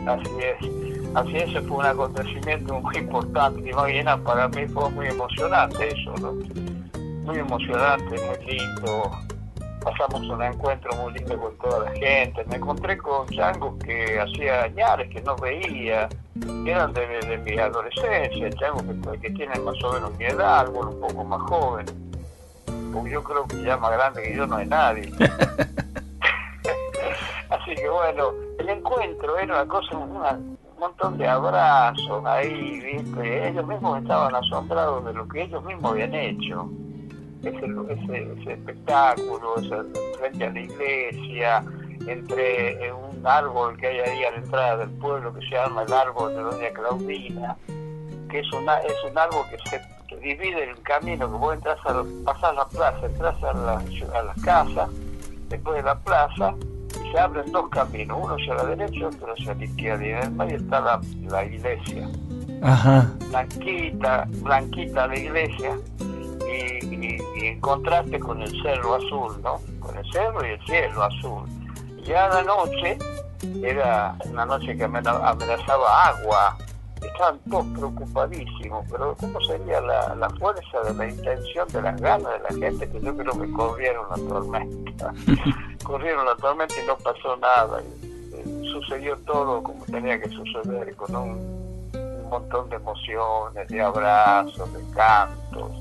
Así 0.06 0.30
es. 0.40 0.83
Así 1.16 1.38
es, 1.38 1.52
fue 1.68 1.78
un 1.78 1.86
acontecimiento 1.86 2.80
muy 2.80 2.98
importante 2.98 3.60
y 3.60 3.92
bien 3.92 4.08
para 4.24 4.48
mí 4.48 4.68
fue 4.68 4.90
muy 4.90 5.08
emocionante 5.08 5.90
eso, 5.90 6.14
¿no? 6.20 6.34
Muy 7.26 7.38
emocionante, 7.38 8.16
muy 8.16 8.46
lindo. 8.46 9.12
Pasamos 9.84 10.22
un 10.28 10.42
encuentro 10.42 10.92
muy 10.96 11.14
lindo 11.14 11.38
con 11.38 11.56
toda 11.58 11.86
la 11.86 11.92
gente. 11.92 12.44
Me 12.46 12.56
encontré 12.56 12.98
con 12.98 13.28
changos 13.28 13.76
que 13.84 14.20
hacía 14.20 14.64
años 14.64 15.08
que 15.12 15.22
no 15.22 15.36
veía, 15.36 16.10
que 16.40 16.72
eran 16.72 16.94
de, 16.94 17.38
mi 17.46 17.60
adolescencia, 17.60 18.50
changos 18.52 18.84
que, 18.84 19.20
que, 19.20 19.30
tienen 19.32 19.64
más 19.64 19.84
o 19.84 19.94
menos 19.94 20.18
mi 20.18 20.26
edad, 20.26 20.62
algunos 20.62 20.96
un 20.96 21.02
poco 21.02 21.24
más 21.26 21.42
jóvenes. 21.44 21.94
Porque 22.92 23.12
yo 23.12 23.24
creo 23.24 23.46
que 23.46 23.62
ya 23.62 23.78
más 23.78 23.92
grande 23.92 24.24
que 24.24 24.36
yo 24.36 24.48
no 24.48 24.56
hay 24.56 24.66
nadie. 24.66 25.12
Así 27.50 27.76
que 27.76 27.90
bueno, 27.90 28.32
el 28.58 28.70
encuentro 28.70 29.38
era 29.38 29.56
una 29.56 29.68
cosa, 29.68 29.98
una, 29.98 30.40
montón 30.84 31.18
de 31.18 31.28
abrazos 31.28 32.26
ahí, 32.26 32.80
¿viste? 32.80 33.48
Ellos 33.48 33.66
mismos 33.66 34.02
estaban 34.02 34.36
asombrados 34.36 35.06
de 35.06 35.14
lo 35.14 35.28
que 35.28 35.44
ellos 35.44 35.64
mismos 35.64 35.92
habían 35.92 36.14
hecho. 36.14 36.70
Ese, 37.42 37.66
ese, 37.90 38.54
espectáculo, 38.54 39.56
frente 40.18 40.46
a 40.46 40.50
la 40.50 40.60
iglesia, 40.60 41.64
entre 42.08 42.92
un 42.94 43.26
árbol 43.26 43.78
que 43.78 43.88
hay 43.88 44.00
ahí 44.00 44.24
a 44.24 44.32
la 44.32 44.38
entrada 44.38 44.78
del 44.78 44.90
pueblo 44.92 45.34
que 45.34 45.42
se 45.42 45.56
llama 45.56 45.84
el 45.84 45.94
árbol 45.94 46.34
de 46.36 46.42
Doña 46.42 46.70
Claudina, 46.72 47.58
que 48.30 48.40
es, 48.40 48.54
una, 48.54 48.78
es 48.80 48.96
un 49.10 49.18
árbol 49.18 49.44
que 49.50 49.58
se 49.70 49.82
divide 50.18 50.70
el 50.70 50.82
camino, 50.84 51.30
que 51.30 51.38
vos 51.38 51.54
entras 51.54 51.80
a, 51.86 52.04
pasar 52.26 52.56
la 52.56 52.68
plaza, 52.68 53.06
entras 53.06 53.44
a 53.44 53.54
la, 53.54 53.84
a 54.20 54.24
la 54.24 54.34
casa, 54.44 54.90
después 55.50 55.78
de 55.78 55.84
la 55.84 56.00
plaza, 56.00 56.56
se 57.14 57.20
abren 57.20 57.52
dos 57.52 57.70
caminos, 57.70 58.18
uno 58.24 58.34
hacia 58.34 58.56
la 58.56 58.66
derecha, 58.66 59.08
otro 59.08 59.34
hacia 59.34 59.54
la 59.54 59.64
izquierda, 59.64 60.04
y 60.04 60.10
en 60.10 60.18
el 60.18 60.32
medio 60.32 60.58
está 60.58 60.82
la, 60.82 61.02
la 61.30 61.46
iglesia. 61.46 62.10
Ajá. 62.64 63.12
Blanquita, 63.30 64.28
blanquita 64.42 65.08
la 65.08 65.16
iglesia, 65.16 65.78
y, 66.02 67.46
en 67.46 67.60
contraste 67.62 68.20
con 68.20 68.42
el 68.42 68.52
cerro 68.64 68.96
azul, 68.96 69.40
¿no? 69.44 69.60
Con 69.80 69.96
el 69.96 70.12
cerro 70.12 70.44
y 70.44 70.52
el 70.52 70.66
cielo 70.66 71.04
azul. 71.04 71.48
Ya 72.04 72.30
la 72.30 72.42
noche, 72.44 72.98
era 73.62 74.16
una 74.26 74.46
noche 74.46 74.76
que 74.76 74.84
amenazaba 74.84 76.08
agua, 76.08 76.58
estaban 77.08 77.40
todos 77.50 77.66
preocupadísimos, 77.68 78.86
pero 78.90 79.16
¿cómo 79.20 79.42
sería 79.42 79.82
la, 79.82 80.16
la, 80.16 80.30
fuerza 80.32 80.82
de 80.86 80.94
la 80.94 81.10
intención, 81.10 81.68
de 81.70 81.82
las 81.82 82.00
ganas 82.00 82.32
de 82.34 82.40
la 82.40 82.68
gente 82.68 82.90
que 82.90 83.02
yo 83.02 83.16
creo 83.16 83.40
que 83.40 83.52
corrieron 83.52 84.06
la 84.10 84.16
tormenta? 84.16 85.14
corrieron 85.84 86.26
la 86.26 86.36
tormenta 86.36 86.76
y 86.82 86.88
no 86.88 86.98
pasó 86.98 87.38
nada. 87.38 87.82
Y, 87.82 88.14
sucedió 88.72 89.16
todo 89.20 89.62
como 89.62 89.86
tenía 89.86 90.20
que 90.20 90.28
suceder, 90.30 90.96
con 90.96 91.16
un, 91.16 91.64
montón 92.30 92.68
de 92.70 92.78
emociones, 92.78 93.68
de 93.68 93.80
abrazos, 93.80 94.74
de 94.74 94.96
cantos. 94.96 95.72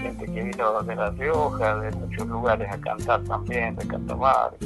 Gente 0.00 0.24
que 0.24 0.42
vino 0.42 0.82
de 0.82 0.96
La 0.96 1.10
Rioja, 1.10 1.76
de 1.80 1.90
muchos 1.90 2.26
lugares 2.26 2.72
a 2.72 2.78
cantar 2.78 3.22
también, 3.24 3.76
de 3.76 3.86
Catamarca. 3.86 4.56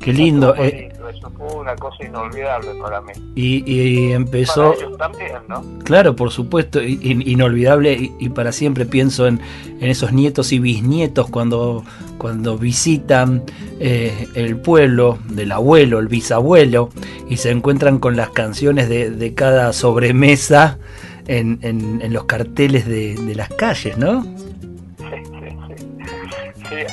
Qué 0.00 0.14
lindo. 0.14 0.54
Eh. 0.56 0.90
Eso 1.10 1.30
fue 1.36 1.54
una 1.54 1.76
cosa 1.76 2.04
inolvidable 2.04 2.70
para 2.80 3.00
mí. 3.02 3.12
Y, 3.34 4.12
empezó... 4.12 4.72
Para 4.72 4.86
ellos 4.86 4.98
también, 4.98 5.32
¿no? 5.48 5.64
Claro, 5.84 6.16
por 6.16 6.30
supuesto, 6.30 6.80
inolvidable 6.82 8.12
y, 8.18 8.28
para 8.30 8.52
siempre 8.52 8.86
pienso 8.86 9.26
en, 9.26 9.40
esos 9.80 10.12
nietos 10.12 10.52
y 10.52 10.58
bisnietos 10.58 11.28
cuando, 11.28 11.84
cuando 12.18 12.56
visitan 12.56 13.42
eh, 13.78 14.28
el 14.34 14.56
pueblo 14.56 15.18
del 15.28 15.52
abuelo, 15.52 15.98
el 15.98 16.08
bisabuelo, 16.08 16.90
y 17.28 17.36
se 17.36 17.50
encuentran 17.50 17.98
con 17.98 18.16
las 18.16 18.30
canciones 18.30 18.88
de, 18.88 19.34
cada 19.34 19.72
sobremesa 19.72 20.78
en, 21.26 21.58
en, 21.62 22.12
los 22.12 22.24
carteles 22.24 22.86
de, 22.86 23.16
de 23.16 23.34
las 23.34 23.48
calles, 23.48 23.98
¿no? 23.98 24.24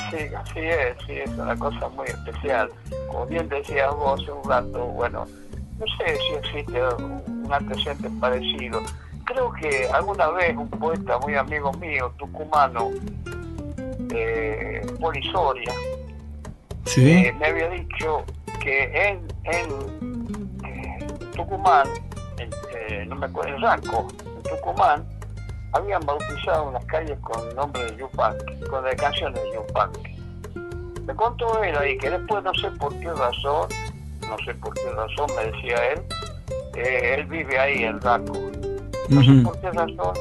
Sí, 0.09 0.17
así 0.35 0.59
es, 0.59 0.97
sí, 1.05 1.13
es 1.13 1.29
una 1.31 1.55
cosa 1.55 1.89
muy 1.89 2.07
especial. 2.07 2.69
Como 3.07 3.25
bien 3.25 3.49
decías 3.49 3.93
vos 3.95 4.21
hace 4.21 4.31
un 4.31 4.43
rato, 4.43 4.85
bueno, 4.87 5.25
no 5.79 5.85
sé 5.97 6.17
si 6.27 6.33
existe 6.35 6.81
un 6.97 7.47
antecedente 7.51 8.09
parecido. 8.19 8.81
Creo 9.25 9.51
que 9.53 9.87
alguna 9.91 10.29
vez 10.29 10.55
un 10.55 10.69
poeta 10.69 11.19
muy 11.19 11.35
amigo 11.35 11.71
mío, 11.73 12.13
tucumano, 12.17 12.91
eh, 14.13 14.81
Polisoria, 14.99 15.73
eh, 16.95 17.33
me 17.37 17.47
había 17.47 17.69
dicho 17.69 18.23
que 18.61 18.83
en, 18.83 19.27
en 19.43 20.57
eh, 20.65 21.07
Tucumán, 21.35 21.87
en, 22.37 22.49
eh, 22.73 23.05
no 23.05 23.15
me 23.15 23.25
acuerdo, 23.25 23.55
en 23.55 23.61
Ranco, 23.61 24.07
en 24.25 24.43
Tucumán, 24.43 25.05
habían 25.73 26.05
bautizado 26.05 26.69
unas 26.69 26.85
calles 26.85 27.17
con 27.19 27.47
el 27.47 27.55
nombre 27.55 27.85
de 27.85 27.97
Yupanqui, 27.97 28.59
con 28.69 28.83
las 28.83 28.95
canciones 28.95 29.41
de 29.41 29.53
Yupanqui. 29.53 30.17
Me 31.05 31.15
contó 31.15 31.63
él 31.63 31.75
ahí 31.77 31.97
que 31.97 32.09
después 32.09 32.43
no 32.43 32.53
sé 32.55 32.69
por 32.71 32.93
qué 32.99 33.13
razón, 33.13 33.69
no 34.27 34.37
sé 34.45 34.53
por 34.55 34.73
qué 34.73 34.89
razón, 34.91 35.29
me 35.35 35.51
decía 35.51 35.77
él, 35.93 36.01
eh, 36.75 37.15
él 37.17 37.25
vive 37.25 37.57
ahí 37.57 37.83
en 37.83 37.99
Raco. 38.01 38.33
No 39.09 39.23
sé 39.23 39.41
por 39.41 39.57
qué 39.61 39.71
razón 39.71 40.13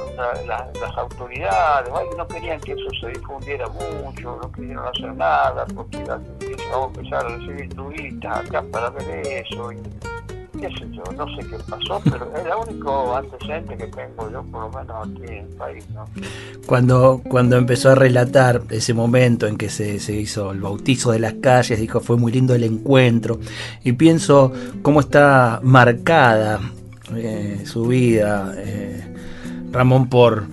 las 0.46 0.96
autoridades 0.96 1.90
no 2.16 2.28
querían 2.28 2.60
que 2.60 2.72
eso 2.72 2.88
se 3.00 3.08
difundiera 3.08 3.66
mucho, 3.68 4.38
no 4.40 4.52
querían 4.52 4.78
hacer 4.78 5.12
nada, 5.14 5.66
porque 5.74 5.98
iban 5.98 6.24
a 6.72 6.84
empezar 6.84 7.26
a 7.26 7.28
recibir 7.30 7.74
turistas 7.74 8.46
acá 8.46 8.62
para 8.70 8.90
ver 8.90 9.26
eso. 9.26 9.72
Y, 9.72 9.82
qué 10.56 10.68
sé 10.68 10.86
yo, 10.92 11.02
no 11.16 11.26
sé 11.36 11.48
qué 11.48 11.56
pasó, 11.68 12.00
pero 12.04 12.30
es 12.36 12.44
el 12.44 12.70
único 12.70 13.16
antecedente 13.16 13.76
que 13.76 13.86
tengo 13.86 14.30
yo, 14.30 14.42
por 14.44 14.62
lo 14.62 14.78
menos 14.78 15.08
aquí 15.08 15.32
en 15.32 15.44
el 15.44 15.56
país, 15.56 15.84
¿no? 15.90 16.04
Cuando, 16.66 17.22
cuando 17.28 17.56
empezó 17.56 17.90
a 17.90 17.94
relatar 17.94 18.62
ese 18.70 18.94
momento 18.94 19.46
en 19.46 19.56
que 19.56 19.68
se, 19.68 20.00
se 20.00 20.14
hizo 20.14 20.52
el 20.52 20.60
bautizo 20.60 21.12
de 21.12 21.20
las 21.20 21.34
calles, 21.34 21.78
dijo, 21.78 22.00
fue 22.00 22.16
muy 22.16 22.32
lindo 22.32 22.54
el 22.54 22.64
encuentro, 22.64 23.38
y 23.84 23.92
pienso 23.92 24.52
cómo 24.82 25.00
está 25.00 25.60
marcada 25.62 26.60
eh, 27.14 27.62
su 27.64 27.86
vida, 27.86 28.54
eh, 28.56 29.14
Ramón, 29.70 30.08
por 30.08 30.44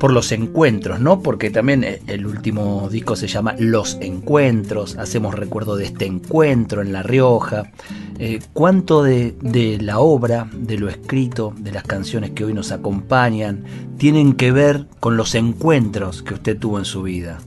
por 0.00 0.12
los 0.12 0.32
encuentros, 0.32 0.98
¿no? 0.98 1.20
Porque 1.20 1.50
también 1.50 1.84
eh, 1.84 2.00
el 2.08 2.26
último 2.26 2.88
disco 2.88 3.14
se 3.14 3.28
llama 3.28 3.54
Los 3.58 3.98
Encuentros, 4.00 4.96
hacemos 4.96 5.34
recuerdo 5.34 5.76
de 5.76 5.84
este 5.84 6.06
encuentro 6.06 6.80
en 6.82 6.92
La 6.92 7.02
Rioja. 7.02 7.70
Eh, 8.18 8.40
¿Cuánto 8.52 9.02
de, 9.02 9.78
la 9.80 10.00
obra, 10.00 10.48
de 10.52 10.78
lo 10.78 10.88
escrito, 10.88 11.52
de 11.58 11.70
las 11.70 11.84
canciones 11.84 12.30
que 12.30 12.44
hoy 12.44 12.54
nos 12.54 12.72
acompañan, 12.72 13.64
tienen 13.98 14.32
que 14.32 14.50
ver 14.50 14.86
con 14.98 15.16
los 15.16 15.34
encuentros 15.34 16.22
que 16.22 16.34
usted 16.34 16.58
tuvo 16.58 16.78
en 16.78 16.86
su 16.86 17.02
vida? 17.02 17.38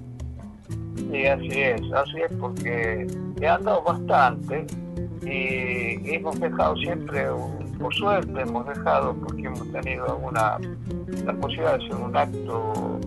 Sí, 1.12 1.26
así 1.26 1.50
es, 1.50 1.82
así 1.92 2.18
es, 2.30 2.38
porque 2.40 3.08
he 3.42 3.48
andado 3.48 3.84
bastante 3.84 4.66
y 5.26 6.16
hemos 6.16 6.40
dejado 6.40 6.76
siempre 6.78 7.28
por 7.80 7.94
suerte 7.96 8.42
hemos 8.42 8.66
dejado, 8.68 9.14
porque 9.14 9.48
hemos 9.48 9.72
tenido 9.72 10.06
alguna, 10.06 10.58
la 11.26 11.34
posibilidad 11.34 11.78
de 11.78 11.86
hacer 11.86 11.96
un 11.96 12.16
acto 12.16 13.00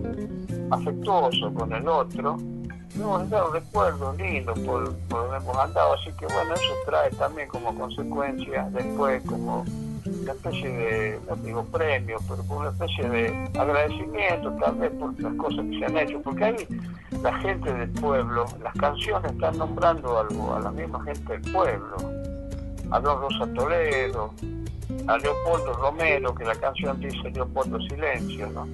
afectuoso 0.71 1.53
con 1.53 1.73
el 1.73 1.87
otro, 1.87 2.37
hemos 2.95 3.29
dado 3.29 3.53
recuerdos 3.53 4.17
lindos 4.17 4.59
por, 4.59 4.95
por 5.07 5.21
donde 5.21 5.37
hemos 5.37 5.57
andado, 5.57 5.93
así 5.93 6.11
que 6.17 6.25
bueno, 6.25 6.53
eso 6.53 6.73
trae 6.85 7.09
también 7.11 7.47
como 7.47 7.73
consecuencia 7.75 8.69
después 8.71 9.23
como 9.23 9.65
una 10.27 10.33
especie 10.33 10.69
de, 10.69 11.19
no 11.27 11.35
digo 11.37 11.63
premio, 11.65 12.17
pero 12.27 12.43
como 12.43 12.59
una 12.59 12.69
especie 12.69 13.09
de 13.09 13.49
agradecimiento 13.57 14.51
tal 14.59 14.75
vez 14.75 14.91
por 14.91 15.19
las 15.21 15.33
cosas 15.35 15.65
que 15.65 15.79
se 15.79 15.85
han 15.85 15.97
hecho, 15.97 16.21
porque 16.21 16.43
ahí 16.43 16.67
la 17.23 17.33
gente 17.39 17.73
del 17.73 17.89
pueblo, 17.91 18.45
las 18.61 18.73
canciones 18.73 19.31
están 19.31 19.57
nombrando 19.57 20.19
algo 20.19 20.55
a 20.55 20.59
la 20.59 20.71
misma 20.71 21.01
gente 21.05 21.37
del 21.37 21.51
pueblo, 21.53 21.95
a 22.91 22.99
Don 22.99 23.21
Rosa 23.21 23.53
Toledo, 23.53 24.33
a 25.07 25.17
Leopoldo 25.17 25.73
Romero, 25.73 26.35
que 26.35 26.43
la 26.43 26.55
canción 26.55 26.99
dice 26.99 27.31
Leopoldo 27.31 27.79
Silencio, 27.87 28.49
¿no? 28.49 28.67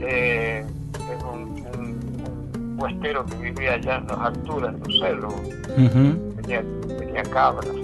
Eh, 0.00 0.66
es 0.94 1.22
un, 1.22 1.64
un, 1.78 2.76
huestero 2.76 3.24
que 3.24 3.36
vivía 3.36 3.74
allá 3.74 3.98
en 3.98 4.06
las 4.08 4.18
alturas 4.18 4.72
de 4.80 4.88
los 4.88 4.98
cerros, 4.98 5.34
tenía, 5.76 7.22
cabras, 7.30 7.83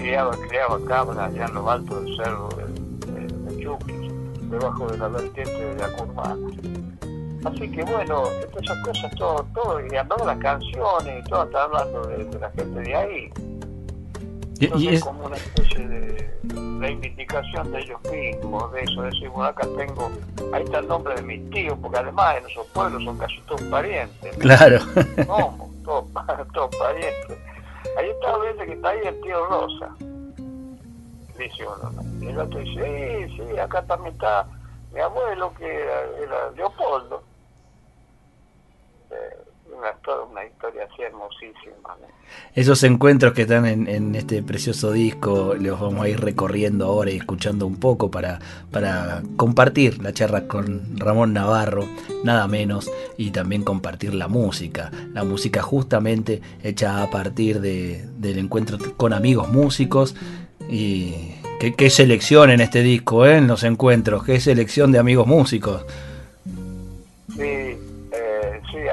criaba, 0.00 0.30
criaba 0.48 0.78
cabras 0.86 1.18
allá 1.18 1.46
en 1.46 1.54
los 1.54 1.68
altos 1.68 2.04
del 2.04 2.16
cerro 2.16 2.48
de, 2.56 2.64
de, 3.54 3.78
debajo 4.50 4.88
de 4.88 4.98
la 4.98 5.08
vertiente 5.08 5.64
de 5.64 5.74
la 5.76 5.92
Curvana. 5.92 6.36
Así 7.44 7.70
que 7.70 7.82
bueno, 7.84 8.24
esas 8.60 8.78
cosas, 8.84 9.14
todo, 9.16 9.46
todo, 9.54 9.80
y 9.80 9.96
hablando 9.96 10.26
las 10.26 10.38
canciones 10.38 11.24
y 11.24 11.28
todo, 11.30 11.44
está 11.44 11.64
hablando 11.64 12.02
de, 12.06 12.24
de 12.24 12.38
la 12.38 12.50
gente 12.50 12.80
de 12.80 12.94
ahí 12.94 13.32
y, 14.60 14.88
es 14.88 15.02
como 15.02 15.24
una 15.24 15.36
especie 15.36 15.88
de 15.88 16.30
reivindicación 16.78 17.72
de 17.72 17.80
ellos 17.80 18.00
mismos, 18.12 18.70
de 18.72 18.82
eso, 18.82 19.02
de 19.02 19.10
decir, 19.10 19.28
bueno, 19.30 19.44
acá 19.44 19.66
tengo, 19.76 20.10
ahí 20.52 20.62
está 20.64 20.80
el 20.80 20.88
nombre 20.88 21.14
de 21.14 21.22
mis 21.22 21.50
tíos, 21.50 21.78
porque 21.80 21.98
además 21.98 22.36
en 22.36 22.50
esos 22.50 22.66
pueblos 22.68 23.02
son 23.02 23.16
casi 23.16 23.40
todos 23.46 23.62
parientes. 23.62 24.36
Claro. 24.36 24.80
¿Cómo? 25.26 25.70
Todos, 25.82 26.04
todos 26.52 26.76
parientes. 26.78 27.38
Ahí 27.96 28.10
está, 28.10 28.36
veces 28.38 28.66
que 28.66 28.72
está 28.72 28.88
ahí 28.90 29.00
el 29.04 29.20
tío 29.20 29.46
Rosa. 29.46 29.94
Dice 31.38 31.66
uno, 31.66 32.02
y 32.20 32.26
el 32.26 32.38
otro 32.38 32.60
dice, 32.60 33.26
sí, 33.28 33.36
sí, 33.36 33.58
acá 33.58 33.82
también 33.82 34.14
está 34.14 34.46
mi 34.92 35.00
abuelo 35.00 35.54
que 35.54 35.66
era, 35.66 36.50
Leopoldo. 36.54 37.22
Eh, 39.10 39.49
una, 39.80 39.92
toda 40.04 40.24
una 40.24 40.44
historia 40.44 40.86
así 40.90 41.02
hermosísima. 41.02 41.96
Esos 42.54 42.82
encuentros 42.84 43.32
que 43.32 43.42
están 43.42 43.66
en, 43.66 44.14
este 44.14 44.42
precioso 44.42 44.92
disco 44.92 45.54
los 45.58 45.80
vamos 45.80 46.04
a 46.04 46.08
ir 46.08 46.20
recorriendo 46.20 46.86
ahora 46.86 47.10
y 47.10 47.16
escuchando 47.16 47.66
un 47.66 47.76
poco 47.76 48.10
para, 48.10 48.38
para 48.70 49.22
compartir 49.36 50.02
la 50.02 50.12
charla 50.12 50.46
con 50.46 50.98
Ramón 50.98 51.32
Navarro, 51.32 51.86
nada 52.24 52.46
menos, 52.46 52.90
y 53.16 53.30
también 53.30 53.64
compartir 53.64 54.14
la 54.14 54.28
música, 54.28 54.90
la 55.12 55.24
música 55.24 55.62
justamente 55.62 56.40
hecha 56.62 57.02
a 57.02 57.10
partir 57.10 57.60
de, 57.60 58.04
del 58.18 58.38
encuentro 58.38 58.78
con 58.96 59.12
amigos 59.12 59.48
músicos 59.48 60.14
y 60.68 61.34
qué, 61.76 61.90
selección 61.90 62.50
en 62.50 62.60
este 62.60 62.82
disco, 62.82 63.26
¿eh? 63.26 63.36
en 63.36 63.46
los 63.46 63.64
encuentros, 63.64 64.24
qué 64.24 64.40
selección 64.40 64.92
de 64.92 64.98
amigos 64.98 65.26
músicos. 65.26 65.84
Sí, 67.36 67.69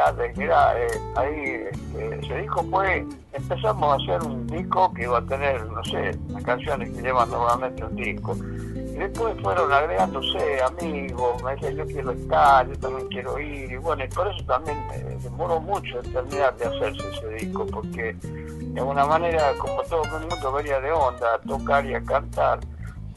Alex, 0.07 0.37
mira, 0.37 0.73
eh, 0.79 0.87
ahí 1.17 1.67
este, 1.69 2.19
ese 2.19 2.37
disco 2.37 2.63
fue, 2.69 3.05
empezamos 3.33 3.91
a 3.91 3.95
hacer 4.03 4.23
un 4.25 4.47
disco 4.47 4.93
que 4.93 5.03
iba 5.03 5.17
a 5.17 5.21
tener, 5.25 5.65
no 5.65 5.83
sé, 5.83 6.17
las 6.29 6.43
canciones 6.43 6.89
que 6.91 7.01
llevan 7.01 7.29
normalmente 7.29 7.83
un 7.83 7.95
disco. 7.95 8.37
Y 8.37 8.99
después 8.99 9.35
fueron 9.41 9.71
agregándose 9.71 10.61
amigos, 10.63 11.43
me 11.43 11.51
decían 11.51 11.75
yo 11.75 11.85
quiero 11.87 12.11
estar, 12.11 12.67
yo 12.69 12.79
también 12.79 13.07
quiero 13.09 13.37
ir, 13.37 13.71
y 13.71 13.77
bueno, 13.77 14.05
y 14.05 14.07
por 14.07 14.27
eso 14.27 14.43
también 14.45 14.77
demoró 15.21 15.59
mucho 15.59 15.99
en 15.99 16.13
terminar 16.13 16.55
de 16.55 16.65
hacerse 16.65 17.03
ese 17.09 17.45
disco, 17.45 17.65
porque 17.65 18.15
de 18.21 18.79
alguna 18.79 19.05
manera, 19.05 19.53
como 19.59 19.83
todo 19.83 20.03
el 20.03 20.27
mundo 20.27 20.51
venía 20.53 20.79
de 20.79 20.91
onda, 20.93 21.37
tocar 21.45 21.85
y 21.85 21.95
a 21.95 22.01
cantar, 22.01 22.59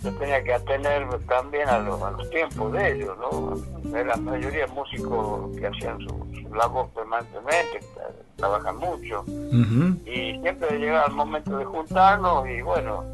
yo 0.03 0.13
tenía 0.15 0.43
que 0.43 0.55
atener 0.55 1.07
también 1.27 1.69
a 1.69 1.79
los, 1.79 2.01
a 2.03 2.11
los 2.13 2.29
tiempos 2.31 2.73
de 2.73 2.93
ellos, 2.93 3.17
¿no? 3.19 3.55
La 3.93 4.17
mayoría 4.17 4.67
de 4.67 4.73
músicos 4.73 5.57
que 5.57 5.67
hacían 5.67 5.99
su, 6.01 6.09
su 6.09 6.55
labor 6.55 6.89
permanentemente, 6.95 7.81
trabajan 8.37 8.77
mucho, 8.77 9.25
y 10.07 10.41
siempre 10.41 10.79
llegaba 10.79 11.07
el 11.07 11.13
momento 11.13 11.59
de 11.59 11.65
juntarnos 11.65 12.49
y 12.49 12.63
bueno, 12.63 13.05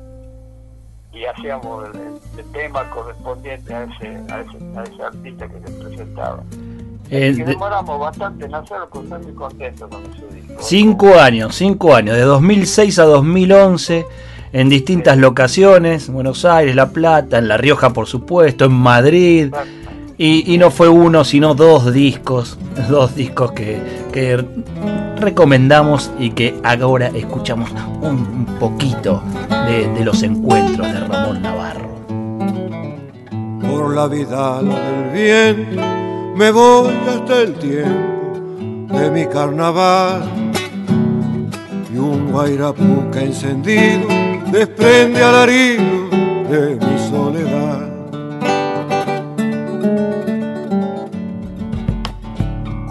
y 1.13 1.25
hacíamos 1.25 1.89
el, 1.95 2.45
tema 2.53 2.89
correspondiente 2.91 3.75
a 3.75 3.85
ese, 3.85 4.09
a 4.31 4.41
ese, 4.41 4.79
a 4.79 4.83
ese 4.83 5.03
artista 5.03 5.49
que 5.49 5.67
se 5.67 5.85
presentaba. 5.85 6.43
Eh, 7.11 7.33
y 7.37 7.43
demoramos 7.43 8.01
bastante 8.01 8.45
en 8.47 8.55
hacerlo, 8.55 8.89
pues 8.91 9.05
estoy 9.05 9.23
muy 9.23 9.35
contento 9.35 9.89
con 9.89 10.03
ese 10.05 10.27
disco. 10.35 10.63
Cinco 10.63 11.15
años, 11.15 11.55
cinco 11.55 11.95
años, 11.95 12.17
de 12.17 12.23
2006 12.23 12.99
a 12.99 13.05
2011 13.05 14.07
en 14.57 14.71
distintas 14.71 15.19
locaciones, 15.19 16.09
Buenos 16.09 16.47
Aires, 16.47 16.75
La 16.75 16.89
Plata, 16.89 17.37
en 17.37 17.47
La 17.47 17.59
Rioja 17.59 17.93
por 17.93 18.07
supuesto, 18.07 18.65
en 18.65 18.73
Madrid. 18.73 19.55
Y, 20.17 20.57
no 20.57 20.71
fue 20.71 20.89
uno, 20.89 21.25
sino 21.25 21.55
dos 21.55 21.93
discos, 21.93 22.57
dos 22.89 23.15
discos 23.15 23.53
que, 23.53 23.79
recomendamos 25.19 26.11
y 26.19 26.31
que 26.31 26.55
ahora 26.65 27.09
escuchamos 27.09 27.71
un, 28.01 28.47
poquito 28.59 29.23
de, 29.67 29.89
de, 29.89 30.05
los 30.07 30.23
encuentros 30.23 30.91
de 30.91 31.01
Ramón 31.01 31.43
Navarro. 31.43 31.91
Por 33.61 33.95
la 33.95 34.07
vida 34.09 34.63
del 34.63 35.11
viento 35.13 35.83
me 36.35 36.51
voy 36.51 36.95
hasta 37.11 37.43
el 37.43 37.53
tiempo 37.57 38.95
de 38.99 39.11
mi 39.11 39.27
carnaval 39.27 40.23
y 41.93 41.99
un 41.99 42.31
guairapuca 42.31 43.21
encendido 43.21 44.26
desprende 44.51 45.23
alarido 45.23 46.09
de 46.49 46.77
mi 46.77 46.99
soledad. 47.11 47.87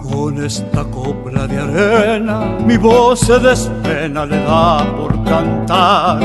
Con 0.02 0.44
esta 0.44 0.84
copla 0.84 1.46
de 1.46 1.58
arena 1.58 2.56
mi 2.66 2.76
voz 2.76 3.20
se 3.20 3.38
despena, 3.38 4.26
le 4.26 4.38
da 4.38 4.84
por 4.96 5.12
cantar. 5.24 6.20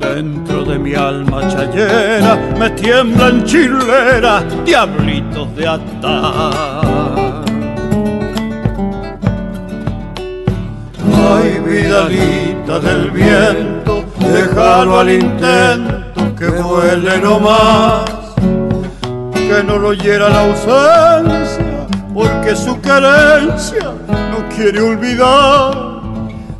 Dentro 0.00 0.64
de 0.64 0.78
mi 0.78 0.94
alma 0.94 1.46
chayera 1.48 2.36
me 2.58 2.70
tiemblan 2.70 3.44
chilera, 3.44 4.42
diablitos 4.64 5.54
de 5.56 5.68
atar. 5.68 7.45
Vidalita 11.66 12.78
del 12.78 13.10
viento, 13.10 14.04
déjalo 14.18 15.00
al 15.00 15.10
intento 15.10 16.34
que 16.36 16.46
vuele 16.46 17.18
no 17.18 17.40
más, 17.40 18.04
que 19.34 19.62
no 19.64 19.78
lo 19.78 19.92
hiera 19.92 20.28
la 20.28 20.40
ausencia, 20.40 21.86
porque 22.14 22.54
su 22.54 22.80
carencia 22.80 23.92
no 24.30 24.48
quiere 24.54 24.80
olvidar. 24.80 25.96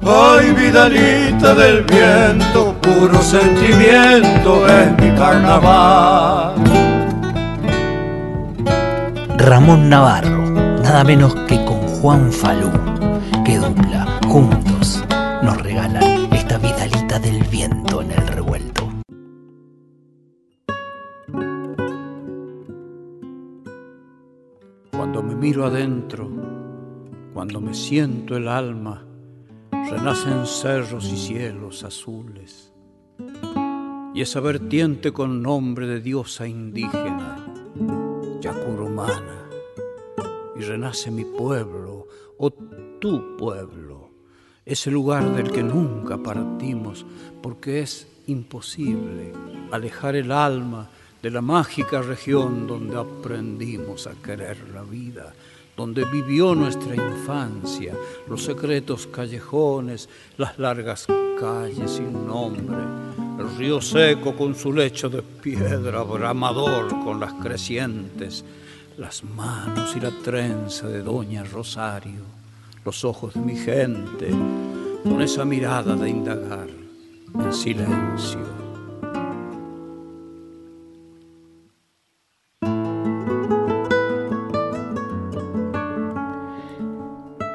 Ay, 0.09 0.53
vidalita 0.53 1.55
del 1.55 1.83
viento, 1.83 2.75
puro 2.81 3.21
sentimiento 3.21 4.67
es 4.69 5.03
mi 5.03 5.11
carnaval. 5.17 6.55
Ramón 9.37 9.89
Navarro, 9.89 10.43
nada 10.83 11.05
menos 11.05 11.35
que 11.47 11.65
con 11.65 11.81
Juan 11.81 12.33
Falú, 12.33 12.71
que 13.45 13.59
dupla 13.59 14.07
juntos 14.29 14.76
esta 15.77 16.57
vidalita 16.57 17.19
del 17.19 17.43
viento 17.45 18.01
en 18.01 18.11
el 18.11 18.27
revuelto. 18.29 18.89
Cuando 24.91 25.23
me 25.23 25.35
miro 25.35 25.67
adentro, 25.67 26.31
cuando 27.35 27.61
me 27.61 27.75
siento 27.75 28.39
el 28.39 28.49
alma, 28.49 29.07
renacen 29.71 30.47
cerros 30.47 31.13
y 31.13 31.17
cielos 31.19 31.85
azules. 31.85 32.73
Y 34.15 34.23
esa 34.23 34.41
vertiente 34.41 35.13
con 35.13 35.43
nombre 35.43 35.87
de 35.87 36.01
diosa 36.01 36.49
indígena, 36.49 37.37
Yacurumana, 38.41 39.51
y 40.59 40.63
renace 40.63 41.11
mi 41.11 41.27
pueblo, 41.27 42.07
o 42.39 42.51
tu 42.99 43.37
pueblo 43.37 43.96
ese 44.67 44.91
lugar 44.91 45.33
del 45.37 45.53
que 45.53 45.63
nunca 45.63 46.19
partimos, 46.19 47.07
porque 47.41 47.83
es 47.83 48.09
imposible 48.27 49.33
alejar 49.71 50.17
el 50.17 50.33
alma 50.33 50.89
de 51.23 51.31
la 51.31 51.41
mágica 51.41 52.03
región 52.03 52.67
donde 52.67 52.99
aprendimos 52.99 54.09
a 54.09 54.15
querer 54.15 54.59
la 54.75 54.83
vida, 54.83 55.33
donde 55.77 56.05
vivió 56.05 56.57
nuestra 56.57 56.97
infancia, 56.97 57.95
los 58.29 58.43
secretos 58.43 59.07
callejones, 59.07 60.09
las 60.37 60.59
largas 60.59 61.07
calles 61.39 61.93
sin 61.93 62.27
nombre, 62.27 62.77
el 63.39 63.57
río 63.57 63.81
seco 63.81 64.35
con 64.35 64.57
su 64.57 64.73
lecho 64.73 65.09
de 65.09 65.23
piedra, 65.23 66.03
bramador 66.03 66.89
con 67.05 67.21
las 67.21 67.35
crecientes, 67.35 68.45
las 68.99 69.23
manos 69.23 69.95
y 69.95 70.01
la 70.01 70.11
trenza 70.11 70.89
de 70.89 71.03
Doña 71.03 71.45
Rosario 71.45 72.46
los 72.87 73.05
ojos 73.05 73.35
de 73.35 73.41
mi 73.41 73.57
gente, 73.57 74.31
con 75.03 75.21
esa 75.21 75.45
mirada 75.45 75.97
de 75.97 76.09
indagar 76.09 76.69
en 77.35 77.53
silencio. 77.53 78.39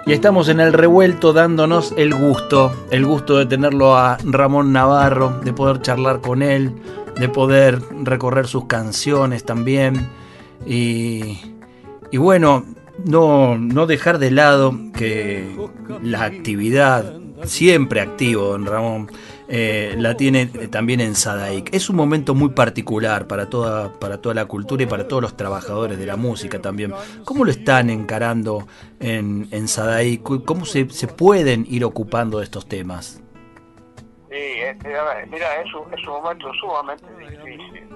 Y 0.05 0.13
estamos 0.13 0.49
en 0.49 0.59
el 0.59 0.73
revuelto 0.73 1.31
dándonos 1.31 1.93
el 1.95 2.13
gusto, 2.13 2.73
el 2.89 3.05
gusto 3.05 3.37
de 3.37 3.45
tenerlo 3.45 3.95
a 3.95 4.17
Ramón 4.25 4.73
Navarro, 4.73 5.39
de 5.45 5.53
poder 5.53 5.81
charlar 5.81 6.19
con 6.19 6.41
él, 6.41 6.75
de 7.17 7.29
poder 7.29 7.81
recorrer 8.03 8.47
sus 8.47 8.65
canciones 8.65 9.45
también. 9.45 10.09
Y, 10.65 11.37
bueno, 12.17 12.65
no, 13.05 13.57
no 13.57 13.87
dejar 13.87 14.19
de 14.19 14.31
lado 14.31 14.73
que 14.95 15.55
la 16.01 16.23
actividad, 16.23 17.13
siempre 17.43 18.01
activo, 18.01 18.47
don 18.47 18.65
Ramón, 18.65 19.11
eh, 19.47 19.95
la 19.97 20.15
tiene 20.15 20.45
también 20.45 21.01
en 21.01 21.15
Sadaik. 21.15 21.73
Es 21.73 21.89
un 21.89 21.95
momento 21.95 22.33
muy 22.35 22.49
particular 22.49 23.27
para 23.27 23.49
toda, 23.49 23.91
para 23.99 24.21
toda 24.21 24.35
la 24.35 24.45
cultura 24.45 24.83
y 24.83 24.85
para 24.85 25.07
todos 25.07 25.21
los 25.21 25.35
trabajadores 25.35 25.97
de 25.97 26.05
la 26.05 26.15
música 26.15 26.61
también. 26.61 26.93
¿Cómo 27.25 27.43
lo 27.43 27.51
están 27.51 27.89
encarando 27.89 28.67
en, 28.99 29.47
en 29.51 29.67
Sadaik? 29.67 30.45
¿Cómo 30.45 30.65
se, 30.65 30.89
se 30.89 31.07
pueden 31.07 31.65
ir 31.69 31.83
ocupando 31.83 32.37
de 32.37 32.45
estos 32.45 32.67
temas? 32.67 33.21
Sí, 34.29 34.53
mira, 35.29 35.61
es 35.61 35.73
un, 35.73 35.93
es 35.93 36.07
un 36.07 36.13
momento 36.13 36.47
sumamente 36.61 37.05
difícil. 37.19 37.89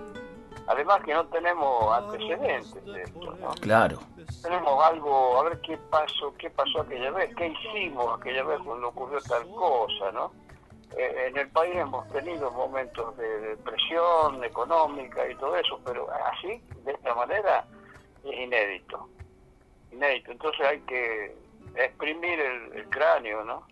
Además 0.67 0.99
que 1.05 1.13
no 1.13 1.25
tenemos 1.27 1.97
antecedentes 1.97 2.85
de 2.85 3.03
esto, 3.03 3.37
¿no? 3.39 3.51
Claro 3.61 3.99
tenemos 4.45 4.85
algo, 4.85 5.39
a 5.39 5.43
ver 5.49 5.59
qué 5.61 5.75
pasó, 5.89 6.33
qué 6.37 6.51
pasó 6.51 6.81
aquella 6.81 7.09
vez, 7.09 7.33
qué 7.35 7.47
hicimos 7.47 8.19
aquella 8.19 8.43
vez 8.43 8.59
cuando 8.63 8.89
ocurrió 8.89 9.19
tal 9.21 9.43
cosa, 9.49 10.11
¿no? 10.11 10.31
Eh, 10.95 11.29
en 11.29 11.37
el 11.37 11.49
país 11.49 11.75
hemos 11.75 12.07
tenido 12.09 12.51
momentos 12.51 13.17
de 13.17 13.39
depresión 13.39 14.43
económica 14.43 15.27
y 15.27 15.35
todo 15.35 15.55
eso, 15.57 15.81
pero 15.83 16.07
así, 16.31 16.61
de 16.83 16.91
esta 16.91 17.15
manera, 17.15 17.65
es 18.23 18.33
inédito. 18.39 19.09
Inédito. 19.91 20.31
Entonces 20.31 20.67
hay 20.67 20.79
que 20.81 21.35
exprimir 21.75 22.39
el, 22.39 22.87
cráneo, 22.89 23.43
¿no? 23.43 23.65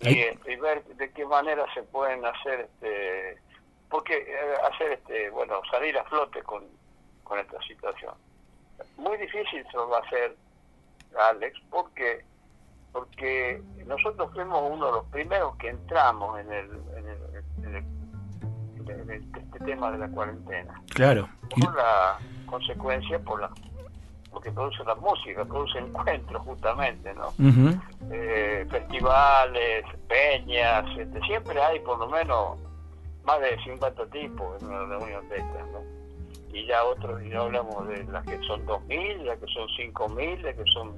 Y, 0.00 0.24
y, 0.50 0.56
ver 0.56 0.84
de 0.84 1.12
qué 1.12 1.24
manera 1.24 1.64
se 1.72 1.84
pueden 1.84 2.24
hacer, 2.24 2.60
este, 2.62 3.38
porque 3.88 4.16
eh, 4.16 4.56
hacer, 4.72 4.92
este, 4.92 5.30
bueno, 5.30 5.60
salir 5.70 5.96
a 5.98 6.04
flote 6.04 6.42
con, 6.42 6.64
con 7.22 7.38
esta 7.38 7.60
situación 7.62 8.14
muy 8.96 9.16
difícil 9.18 9.64
se 9.70 9.76
va 9.78 9.98
a 9.98 10.00
hacer, 10.00 10.36
Alex, 11.30 11.58
porque 11.70 12.24
porque 12.92 13.62
nosotros 13.86 14.30
fuimos 14.32 14.62
uno 14.72 14.86
de 14.86 14.92
los 14.92 15.04
primeros 15.06 15.56
que 15.56 15.68
entramos 15.68 16.40
en 16.40 16.52
el, 16.52 16.70
en 16.96 17.76
el, 17.76 17.84
este 19.36 19.64
tema 19.64 19.92
de 19.92 19.98
la 19.98 20.08
cuarentena. 20.08 20.82
Claro. 20.94 21.28
Por 21.60 21.76
la 21.76 22.18
consecuencia, 22.46 23.18
por 23.20 23.40
la 23.40 23.50
porque 24.30 24.50
produce 24.50 24.84
la 24.84 24.94
música, 24.94 25.44
produce 25.44 25.78
encuentros 25.78 26.42
justamente, 26.42 27.14
¿no? 27.14 27.32
Eh, 28.10 28.66
festivales, 28.70 29.84
peñas, 30.06 30.84
este, 30.98 31.20
siempre 31.20 31.60
hay 31.60 31.80
por 31.80 31.98
lo 31.98 32.08
menos 32.08 32.58
más 33.24 33.40
de 33.40 33.58
50 33.64 34.06
tipos 34.06 34.62
en 34.62 34.68
una 34.68 34.84
reunión 34.84 35.28
de 35.28 35.36
estas, 35.36 35.66
¿no? 35.68 35.97
Y 36.52 36.66
ya 36.66 36.84
otros, 36.84 37.22
y 37.22 37.28
no 37.28 37.42
hablamos 37.42 37.88
de 37.88 38.04
las 38.04 38.24
que 38.24 38.38
son 38.46 38.64
2.000, 38.66 39.24
las 39.24 39.38
que 39.38 39.46
son 39.46 39.68
5.000, 39.68 40.40
las 40.40 40.54
que 40.54 40.64
son 40.72 40.94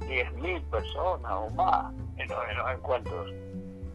10.000 0.00 0.62
personas 0.70 1.32
o 1.32 1.50
más 1.50 1.92
en 2.16 2.28
los, 2.28 2.38
encuentros. 2.74 3.30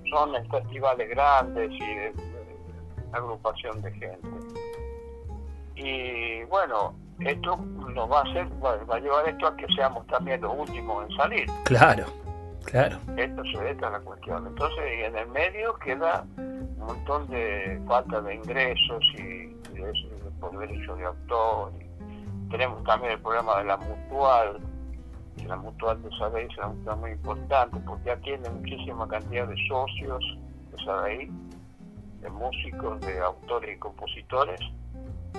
Son 0.09 0.31
festivales 0.49 1.09
grandes 1.09 1.71
y 1.71 1.79
de, 1.79 2.13
agrupación 3.11 3.81
de 3.81 3.91
gente. 3.93 4.29
Y 5.75 6.43
bueno, 6.45 6.95
esto 7.19 7.57
nos 7.57 8.11
va 8.11 8.19
a 8.19 8.23
hacer, 8.23 8.47
va, 8.63 8.95
a 8.95 8.99
llevar 8.99 9.27
esto 9.27 9.47
a 9.47 9.57
que 9.57 9.65
seamos 9.75 10.05
también 10.07 10.41
los 10.41 10.53
últimos 10.55 11.09
en 11.09 11.17
salir. 11.17 11.45
Claro, 11.63 12.05
claro. 12.65 12.97
Esto, 13.17 13.41
esta 13.43 13.87
es 13.87 13.91
la 13.91 13.99
cuestión. 13.99 14.47
Entonces, 14.47 14.85
en 15.03 15.17
el 15.17 15.27
medio 15.29 15.73
queda 15.75 16.25
un 16.37 16.77
montón 16.77 17.27
de 17.29 17.81
falta 17.87 18.21
de 18.21 18.35
ingresos 18.35 19.03
y, 19.17 19.55
y 19.73 19.81
eso 19.81 20.14
derecho 20.51 20.95
de 20.95 21.05
autor. 21.05 21.71
Tenemos 22.49 22.83
también 22.83 23.13
el 23.13 23.19
programa 23.19 23.57
de 23.57 23.63
la 23.65 23.77
mutual, 23.77 24.59
que 25.37 25.47
la 25.47 25.55
mutual 25.55 26.01
de 26.01 26.09
sabéis 26.17 26.51
es 26.51 26.57
una 26.57 26.67
mutual 26.67 26.97
muy 26.99 27.11
importante 27.11 27.77
porque 27.85 28.11
atiende 28.11 28.49
muchísima 28.49 29.07
cantidad 29.07 29.47
de 29.47 29.55
socios 29.67 30.37
de 30.71 30.83
Sadaí, 30.83 31.31
de 32.21 32.29
músicos, 32.29 33.01
de 33.01 33.19
autores 33.19 33.75
y 33.75 33.79
compositores, 33.79 34.59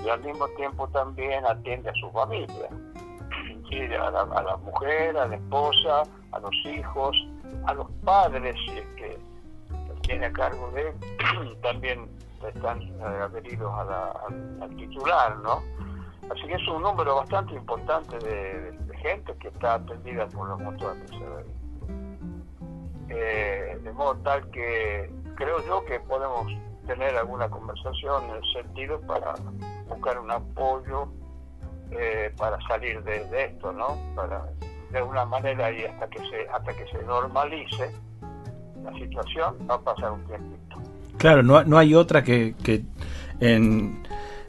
y 0.03 0.09
al 0.09 0.21
mismo 0.23 0.47
tiempo 0.49 0.87
también 0.89 1.45
atiende 1.45 1.89
a 1.89 1.93
su 1.93 2.09
familia, 2.11 2.69
a, 3.99 4.11
la, 4.11 4.57
mujer, 4.57 5.17
a 5.17 5.27
la 5.27 5.35
esposa, 5.35 6.03
a 6.31 6.39
los 6.39 6.55
hijos, 6.65 7.17
a 7.65 7.73
los 7.73 7.87
padres, 8.03 8.55
que 8.95 9.17
tiene 10.01 10.27
a 10.27 10.31
cargo 10.31 10.71
de 10.71 10.93
también 11.61 12.07
están 12.45 12.81
eh, 12.81 13.03
adheridos 13.03 13.73
al, 13.73 14.75
titular, 14.75 15.37
¿no? 15.37 15.61
Así 16.31 16.45
que 16.47 16.55
es 16.55 16.67
un 16.67 16.81
número 16.81 17.15
bastante 17.15 17.53
importante 17.53 18.17
de, 18.19 18.77
gente 18.97 19.31
que 19.37 19.49
está 19.49 19.75
atendida 19.75 20.27
por 20.27 20.49
los 20.49 20.59
mutuales. 20.59 21.11
Eh, 23.09 23.79
de 23.81 23.93
modo 23.93 24.15
tal 24.17 24.49
que 24.49 25.09
creo 25.35 25.63
yo 25.65 25.85
que 25.85 25.99
podemos 25.99 26.51
tener 26.87 27.15
alguna 27.15 27.47
conversación 27.49 28.23
en 28.25 28.35
el 28.37 28.53
sentido 28.53 28.99
para 29.01 29.35
buscar 29.87 30.19
un 30.19 30.31
apoyo 30.31 31.07
eh, 31.91 32.33
para 32.37 32.59
salir 32.67 33.03
de, 33.03 33.45
esto, 33.45 33.71
¿no? 33.71 33.97
Para 34.15 34.45
de 34.91 34.97
alguna 34.97 35.25
manera 35.25 35.71
y 35.71 35.83
hasta 35.85 36.07
que 36.09 36.19
se 36.29 36.47
hasta 36.49 36.73
que 36.73 36.87
se 36.87 37.03
normalice 37.03 37.93
la 38.83 38.93
situación 38.93 39.57
va 39.69 39.75
a 39.75 39.81
pasar 39.81 40.11
un 40.11 40.25
tiempito. 40.25 40.77
Claro, 41.17 41.43
no, 41.43 41.63
no 41.63 41.77
hay 41.77 41.95
otra 41.95 42.23
que, 42.23 42.55
que 42.63 42.83
en, 43.39 44.03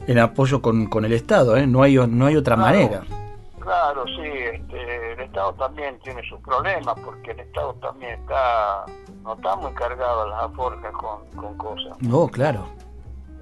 en 0.07 0.19
apoyo 0.19 0.61
con, 0.61 0.87
con 0.87 1.05
el 1.05 1.13
Estado, 1.13 1.57
¿eh? 1.57 1.65
no 1.67 1.81
hay 1.81 1.95
no 1.95 2.25
hay 2.25 2.35
otra 2.35 2.55
manera. 2.55 3.01
Claro, 3.59 4.05
sí, 4.07 4.27
este, 4.53 5.13
el 5.13 5.19
Estado 5.19 5.53
también 5.53 5.99
tiene 5.99 6.21
sus 6.27 6.39
problemas 6.41 6.95
porque 7.05 7.31
el 7.31 7.39
Estado 7.41 7.73
también 7.75 8.19
está 8.19 8.85
no 9.23 9.33
está 9.33 9.55
muy 9.57 9.71
cargado 9.73 10.21
a 10.23 10.27
las 10.27 10.43
aforjas 10.45 10.91
con, 10.93 11.25
con 11.35 11.57
cosas. 11.57 12.01
No, 12.01 12.27
claro. 12.27 12.65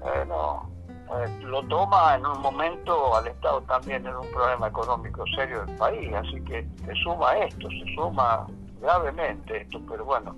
Eh, 0.04 0.24
no, 0.26 0.68
eh, 1.16 1.42
lo 1.44 1.62
toma 1.64 2.16
en 2.16 2.26
un 2.26 2.40
momento 2.42 3.16
al 3.16 3.26
Estado 3.26 3.62
también 3.62 4.06
en 4.06 4.14
un 4.14 4.30
problema 4.30 4.68
económico 4.68 5.24
serio 5.34 5.64
del 5.64 5.76
país, 5.76 6.12
así 6.14 6.40
que 6.44 6.66
se 6.84 6.94
suma 7.02 7.38
esto, 7.38 7.68
se 7.70 7.94
suma 7.94 8.46
gravemente 8.80 9.62
esto, 9.62 9.80
pero 9.88 10.04
bueno, 10.04 10.36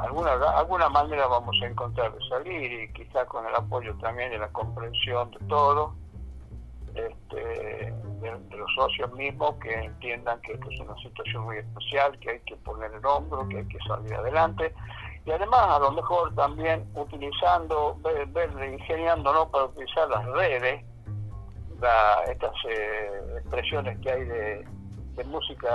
alguna 0.00 0.32
alguna 0.32 0.88
manera 0.88 1.26
vamos 1.26 1.56
a 1.62 1.66
encontrar 1.66 2.12
de 2.12 2.28
salir 2.28 2.72
y 2.72 2.92
quizás 2.92 3.26
con 3.26 3.46
el 3.46 3.54
apoyo 3.54 3.94
también 3.98 4.32
y 4.32 4.38
la 4.38 4.48
comprensión 4.48 5.30
de 5.30 5.38
todo, 5.46 5.94
este, 6.94 7.92
de, 8.20 8.56
los 8.56 8.70
socios 8.76 9.12
mismos 9.14 9.54
que 9.62 9.72
entiendan 9.72 10.40
que 10.42 10.52
esto 10.52 10.68
es 10.70 10.80
una 10.80 10.96
situación 10.96 11.44
muy 11.44 11.58
especial, 11.58 12.18
que 12.18 12.30
hay 12.30 12.40
que 12.40 12.56
poner 12.56 12.92
el 12.92 13.04
hombro, 13.04 13.48
que 13.48 13.58
hay 13.58 13.68
que 13.68 13.78
salir 13.86 14.14
adelante. 14.14 14.74
Y 15.24 15.30
además 15.30 15.60
a 15.62 15.78
lo 15.78 15.92
mejor 15.92 16.34
también 16.34 16.86
utilizando, 16.94 17.96
ver, 18.02 18.26
ver 18.28 18.50
ingeniándonos 18.72 19.48
para 19.48 19.64
utilizar 19.66 20.08
las 20.08 20.24
redes, 20.26 20.84
estas 22.28 22.52
eh, 22.68 23.38
expresiones 23.38 23.98
que 24.00 24.10
hay 24.10 24.24
de, 24.24 24.66
música 25.24 25.68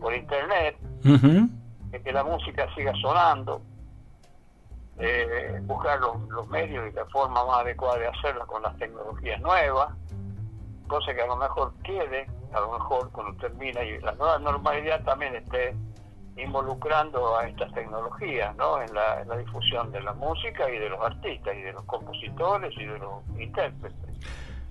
por 0.00 0.12
internet, 0.12 0.76
que 2.02 2.12
la 2.12 2.24
música 2.24 2.66
siga 2.74 2.92
sonando, 3.00 3.62
eh, 4.98 5.60
buscar 5.62 6.00
los, 6.00 6.48
medios 6.48 6.90
y 6.90 6.94
la 6.94 7.04
forma 7.06 7.44
más 7.44 7.60
adecuada 7.60 7.98
de 7.98 8.06
hacerlo 8.08 8.46
con 8.46 8.62
las 8.62 8.76
tecnologías 8.78 9.40
nuevas, 9.40 9.92
cosa 10.86 11.14
que 11.14 11.22
a 11.22 11.26
lo 11.26 11.36
mejor 11.36 11.72
quede, 11.82 12.26
a 12.52 12.60
lo 12.60 12.72
mejor 12.72 13.10
cuando 13.10 13.36
termina 13.38 13.82
y 13.82 13.98
la 14.00 14.12
nueva 14.12 14.38
normalidad 14.38 15.02
también 15.04 15.34
esté 15.34 15.74
involucrando 16.36 17.36
a 17.36 17.46
estas 17.46 17.72
tecnologías 17.72 18.54
¿no? 18.56 18.82
en, 18.82 18.92
la, 18.94 19.24
difusión 19.36 19.90
de 19.92 20.02
la 20.02 20.12
música 20.14 20.70
y 20.70 20.78
de 20.78 20.88
los 20.88 21.00
artistas 21.00 21.54
y 21.56 21.62
de 21.62 21.72
los 21.72 21.84
compositores 21.84 22.72
y 22.76 22.84
de 22.84 22.98
los 22.98 23.22
intérpretes. 23.38 23.98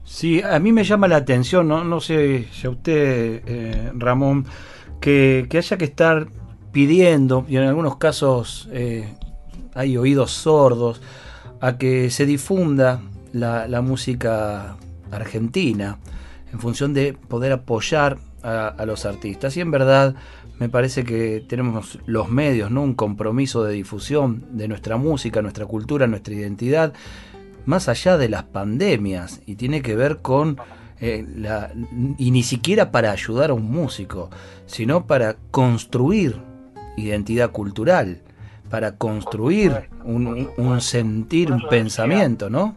Sí, 0.04 0.42
a 0.42 0.60
mí 0.60 0.74
me 0.74 0.84
llama 0.84 1.08
la 1.08 1.18
atención, 1.18 1.68
no, 1.68 1.84
no 1.84 2.02
sé 2.02 2.44
si 2.52 2.68
a 2.68 2.70
usted, 2.70 3.42
eh, 3.46 3.92
Ramón, 3.96 4.46
que, 5.00 5.48
haya 5.52 5.78
que 5.78 5.86
estar 5.86 6.28
pidiendo, 6.74 7.46
y 7.48 7.56
en 7.56 7.64
algunos 7.64 7.96
casos 7.96 8.68
eh, 8.74 9.08
hay 9.74 9.96
oídos 9.96 10.32
sordos, 10.32 11.02
a 11.62 11.78
que 11.78 12.10
se 12.10 12.26
difunda 12.26 13.02
la, 13.32 13.82
música 13.82 14.76
argentina 15.12 16.00
en 16.52 16.60
función 16.60 16.94
de 16.94 17.14
poder 17.14 17.54
apoyar 17.54 18.18
a, 18.42 18.68
a 18.68 18.86
los 18.86 19.06
artistas. 19.06 19.56
Y 19.56 19.62
en 19.62 19.72
verdad 19.72 20.16
me 20.60 20.68
parece 20.68 21.06
que 21.06 21.46
tenemos 21.48 22.00
los 22.06 22.30
medios, 22.30 22.70
¿no? 22.70 22.84
Un 22.84 22.96
compromiso 22.96 23.64
de 23.64 23.74
difusión 23.74 24.44
de 24.52 24.68
nuestra 24.68 24.98
música, 24.98 25.42
nuestra 25.42 25.66
cultura, 25.66 26.06
nuestra 26.08 26.34
identidad, 26.34 26.94
más 27.66 27.88
allá 27.88 28.18
de 28.18 28.28
las 28.28 28.44
pandemias, 28.44 29.42
y 29.46 29.56
tiene 29.56 29.82
que 29.82 29.96
ver 29.96 30.18
con 30.18 30.58
eh, 31.00 31.26
la, 31.36 31.72
y 32.18 32.32
ni 32.32 32.44
siquiera 32.44 32.92
para 32.92 33.12
ayudar 33.12 33.52
a 33.52 33.54
un 33.54 33.72
músico, 33.72 34.30
sino 34.66 35.08
para 35.08 35.38
construir 35.52 36.53
identidad 36.98 37.52
cultural, 37.52 38.22
para 38.70 38.98
construir 38.98 39.90
un, 40.04 40.50
un 40.58 40.82
sentir, 40.82 41.52
un 41.52 41.68
pensamiento, 41.68 42.50
¿no? 42.50 42.76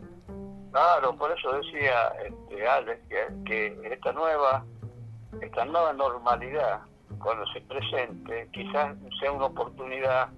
Claro, 0.73 1.17
por 1.17 1.31
eso 1.33 1.53
decía 1.53 2.13
este, 2.27 2.69
Alex 2.69 3.01
que, 3.09 3.45
que 3.47 3.95
esta 3.95 4.13
nueva, 4.13 4.65
esta 5.41 5.65
nueva 5.65 5.95
normalidad 5.95 6.81
cuando 7.19 7.47
se 7.47 7.61
presente, 7.63 8.49
quizás 8.53 8.97
sea 9.19 9.33
una 9.33 9.47
oportunidad 9.47 10.29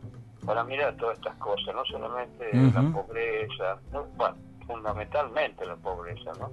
para 0.46 0.64
mirar 0.64 0.96
todas 0.96 1.18
estas 1.18 1.34
cosas, 1.36 1.74
no 1.74 1.84
solamente 1.86 2.50
la 2.52 2.82
pobreza, 2.92 3.78
bueno, 4.16 4.36
fundamentalmente 4.66 5.66
la 5.66 5.76
pobreza, 5.76 6.32
¿no? 6.38 6.50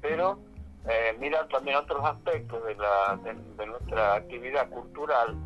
Pero 0.00 0.38
eh, 0.88 1.16
mirar 1.18 1.48
también 1.48 1.76
otros 1.76 2.04
aspectos 2.04 2.64
de, 2.64 2.74
la, 2.76 3.18
de, 3.24 3.66
nuestra 3.66 4.14
actividad 4.14 4.68
cultural 4.70 5.36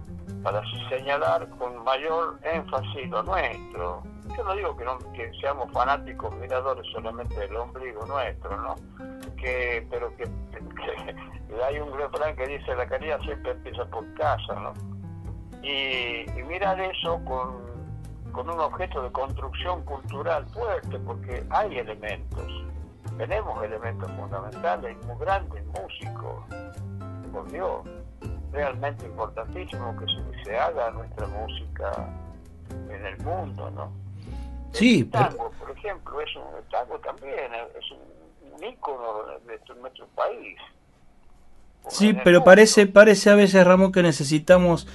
para 0.43 0.63
señalar 0.89 1.49
con 1.59 1.83
mayor 1.85 2.39
énfasis 2.43 3.09
lo 3.09 3.23
nuestro. 3.23 4.03
Yo 4.37 4.45
no 4.45 4.55
digo 4.55 4.77
que, 4.77 4.85
no, 4.85 4.99
que 5.13 5.31
seamos 5.41 5.71
fanáticos 5.73 6.35
miradores 6.37 6.87
solamente 6.93 7.35
del 7.35 7.57
ombligo 7.57 8.05
nuestro, 8.07 8.57
¿no? 8.61 8.75
Que, 9.37 9.87
pero 9.91 10.15
que 10.17 10.25
hay 11.65 11.79
un 11.79 11.93
refrán 11.97 12.37
que 12.37 12.47
dice 12.47 12.75
la 12.75 12.87
caridad 12.87 13.21
siempre 13.21 13.53
empieza 13.53 13.85
por 13.87 14.13
casa, 14.15 14.55
¿no? 14.55 14.73
Y, 15.63 16.25
mirar 16.47 16.81
eso 16.81 17.21
con, 17.25 18.49
un 18.49 18.61
objeto 18.61 19.03
de 19.03 19.13
construcción 19.13 19.85
cultural 19.85 20.47
fuerte, 20.53 20.99
porque 21.01 21.45
hay 21.51 21.79
elementos, 21.79 22.47
tenemos 23.21 23.63
elementos 23.63 24.11
fundamentales, 24.13 24.97
muy 25.05 25.17
grandes 25.21 25.63
músicos, 25.67 26.43
por 27.31 27.53
Dios, 27.53 27.83
realmente 28.51 29.05
importantísimo 29.05 29.95
que 29.99 30.07
se, 30.43 30.57
haga 30.57 30.91
nuestra 30.93 31.27
música 31.27 32.09
en 32.89 33.05
el 33.05 33.19
mundo, 33.19 33.71
¿no? 33.73 33.93
Sí, 34.73 35.01
el 35.01 35.11
tango, 35.11 35.51
por 35.59 35.71
ejemplo, 35.77 36.19
es 36.23 36.35
un, 36.35 36.57
el 36.57 36.65
tango 36.71 36.99
también 37.01 37.53
es 37.79 37.91
un, 37.91 38.55
un 38.55 38.65
ícono 38.65 39.25
de 39.47 39.75
nuestro 39.81 40.07
país. 40.15 40.57
Sí, 41.89 42.17
pero 42.25 42.43
parece, 42.43 42.87
parece 42.87 43.29
a 43.29 43.35
veces, 43.35 43.67
Ramón, 43.67 43.93
que 43.93 44.03
necesitamos 44.03 44.87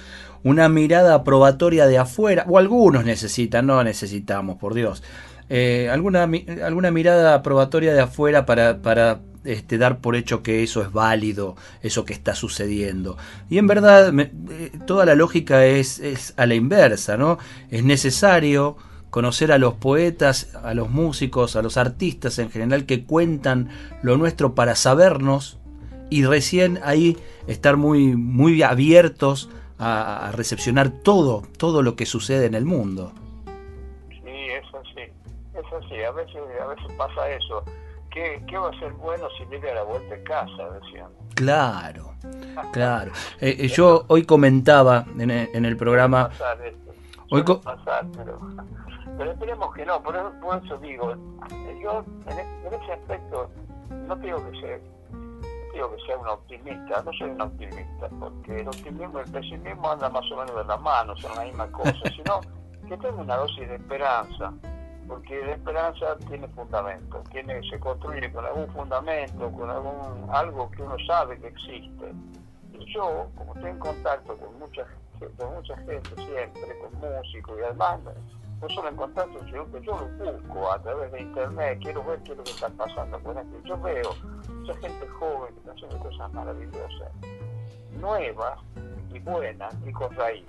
una 0.42 0.68
mirada 0.68 1.22
probatoria 1.22 1.86
de 1.86 1.98
afuera, 1.98 2.44
o 2.48 2.58
algunos 2.58 3.04
necesitan, 3.04 3.66
no 3.66 3.82
necesitamos, 3.84 4.56
por 4.56 4.74
Dios, 4.74 5.04
eh, 5.48 5.88
alguna, 5.90 6.28
alguna 6.64 6.90
mirada 6.90 7.42
probatoria 7.42 7.94
de 7.94 8.00
afuera 8.00 8.46
para, 8.46 8.82
para 8.82 9.20
este, 9.44 9.78
dar 9.78 10.00
por 10.00 10.16
hecho 10.16 10.42
que 10.42 10.62
eso 10.62 10.82
es 10.82 10.92
válido, 10.92 11.56
eso 11.82 12.04
que 12.04 12.12
está 12.12 12.34
sucediendo. 12.34 13.16
Y 13.48 13.58
en 13.58 13.66
verdad, 13.66 14.12
eh, 14.18 14.72
toda 14.86 15.04
la 15.04 15.14
lógica 15.14 15.64
es, 15.64 16.00
es 16.00 16.34
a 16.36 16.46
la 16.46 16.54
inversa, 16.54 17.16
¿no? 17.16 17.38
Es 17.70 17.84
necesario 17.84 18.76
conocer 19.10 19.52
a 19.52 19.58
los 19.58 19.74
poetas, 19.74 20.54
a 20.62 20.74
los 20.74 20.90
músicos, 20.90 21.56
a 21.56 21.62
los 21.62 21.76
artistas 21.76 22.38
en 22.38 22.50
general 22.50 22.84
que 22.84 23.04
cuentan 23.04 23.70
lo 24.02 24.16
nuestro 24.18 24.54
para 24.54 24.74
sabernos 24.74 25.58
y 26.10 26.24
recién 26.24 26.80
ahí 26.84 27.16
estar 27.46 27.76
muy, 27.76 28.16
muy 28.16 28.62
abiertos 28.62 29.48
a, 29.78 30.32
recepcionar 30.34 30.90
todo, 30.90 31.42
todo 31.56 31.82
lo 31.82 31.96
que 31.96 32.06
sucede 32.06 32.46
en 32.46 32.54
el 32.54 32.64
mundo. 32.64 33.12
Sí, 35.96 36.04
a 36.04 36.10
veces, 36.10 36.36
a 36.60 36.66
veces 36.66 36.92
pasa 36.96 37.30
eso. 37.30 37.64
¿Qué, 38.10 38.42
¿Qué, 38.48 38.56
va 38.56 38.70
a 38.70 38.78
ser 38.78 38.92
bueno 38.92 39.28
si 39.36 39.44
vive 39.46 39.70
a 39.70 39.74
la 39.74 39.82
vuelta 39.82 40.14
de 40.14 40.22
casa? 40.22 40.70
Decían. 40.80 41.10
Claro, 41.34 42.14
claro. 42.72 43.12
Eh, 43.40 43.56
eh, 43.58 43.68
yo 43.68 44.04
hoy 44.08 44.24
comentaba 44.24 45.04
en 45.18 45.30
el, 45.30 45.50
en 45.52 45.64
el 45.64 45.76
programa... 45.76 46.30
Hoy 47.28 47.42
pasar, 47.42 48.06
pero, 48.16 48.38
pero 49.18 49.32
esperemos 49.32 49.74
que 49.74 49.84
no, 49.84 50.00
por 50.00 50.14
eso, 50.14 50.78
digo, 50.78 51.12
yo 51.82 52.04
en, 52.28 52.38
e, 52.38 52.42
en 52.64 52.72
ese 52.72 52.92
aspecto 52.92 53.50
no 53.90 54.14
digo 54.16 54.48
que 54.48 54.60
sea 54.60 54.78
que 55.76 56.06
sea 56.06 56.16
un 56.16 56.28
optimista, 56.28 57.02
no 57.02 57.12
soy 57.12 57.30
un 57.30 57.40
optimista, 57.40 58.08
porque 58.18 58.60
el 58.60 58.68
optimismo 58.68 59.18
y 59.18 59.22
el 59.22 59.30
pesimismo 59.30 59.90
andan 59.90 60.12
más 60.12 60.24
o 60.32 60.36
menos 60.36 60.56
de 60.56 60.64
la 60.64 60.76
mano, 60.78 61.16
son 61.16 61.34
la 61.36 61.44
misma 61.44 61.70
cosa, 61.70 61.92
sino 62.16 62.40
que 62.88 62.96
tenga 62.96 63.20
una 63.20 63.36
dosis 63.36 63.68
de 63.68 63.74
esperanza, 63.74 64.52
porque 65.08 65.44
la 65.44 65.52
esperanza 65.52 66.16
tiene 66.28 66.48
fundamento, 66.48 67.22
tiene, 67.30 67.60
se 67.68 67.78
construye 67.78 68.30
con 68.32 68.44
algún 68.44 68.68
fundamento, 68.68 69.50
con 69.52 69.70
algún 69.70 70.28
algo 70.30 70.70
que 70.70 70.82
uno 70.82 70.96
sabe 71.06 71.38
que 71.38 71.48
existe. 71.48 72.12
Y 72.72 72.92
yo, 72.92 73.28
como 73.36 73.54
estoy 73.54 73.70
en 73.70 73.78
contacto 73.78 74.36
con 74.36 74.58
mucha, 74.58 74.84
con 75.38 75.54
mucha 75.54 75.76
gente 75.76 76.10
siempre, 76.16 76.78
con 76.80 77.00
músicos 77.00 77.58
y 77.58 77.62
además, 77.62 78.00
no 78.60 78.68
solo 78.70 78.88
en 78.88 78.96
contacto, 78.96 79.38
sino 79.46 79.70
que 79.70 79.80
yo 79.82 79.92
lo 79.92 80.32
busco 80.32 80.72
a 80.72 80.82
través 80.82 81.12
de 81.12 81.20
internet, 81.20 81.78
quiero 81.82 82.02
ver 82.04 82.18
qué 82.22 82.32
es 82.32 82.38
lo 82.38 82.44
que 82.44 82.50
está 82.50 82.68
pasando 82.70 83.18
con 83.20 83.38
esto. 83.38 83.56
Yo 83.64 83.80
veo 83.80 84.10
mucha 84.52 84.74
gente 84.80 85.06
joven 85.08 85.54
que 85.54 85.60
está 85.60 85.72
haciendo 85.72 85.98
cosas 85.98 86.32
maravillosas, 86.32 87.12
nuevas 88.00 88.58
y 89.12 89.18
buenas 89.20 89.74
y 89.86 89.92
con 89.92 90.14
raíz 90.16 90.44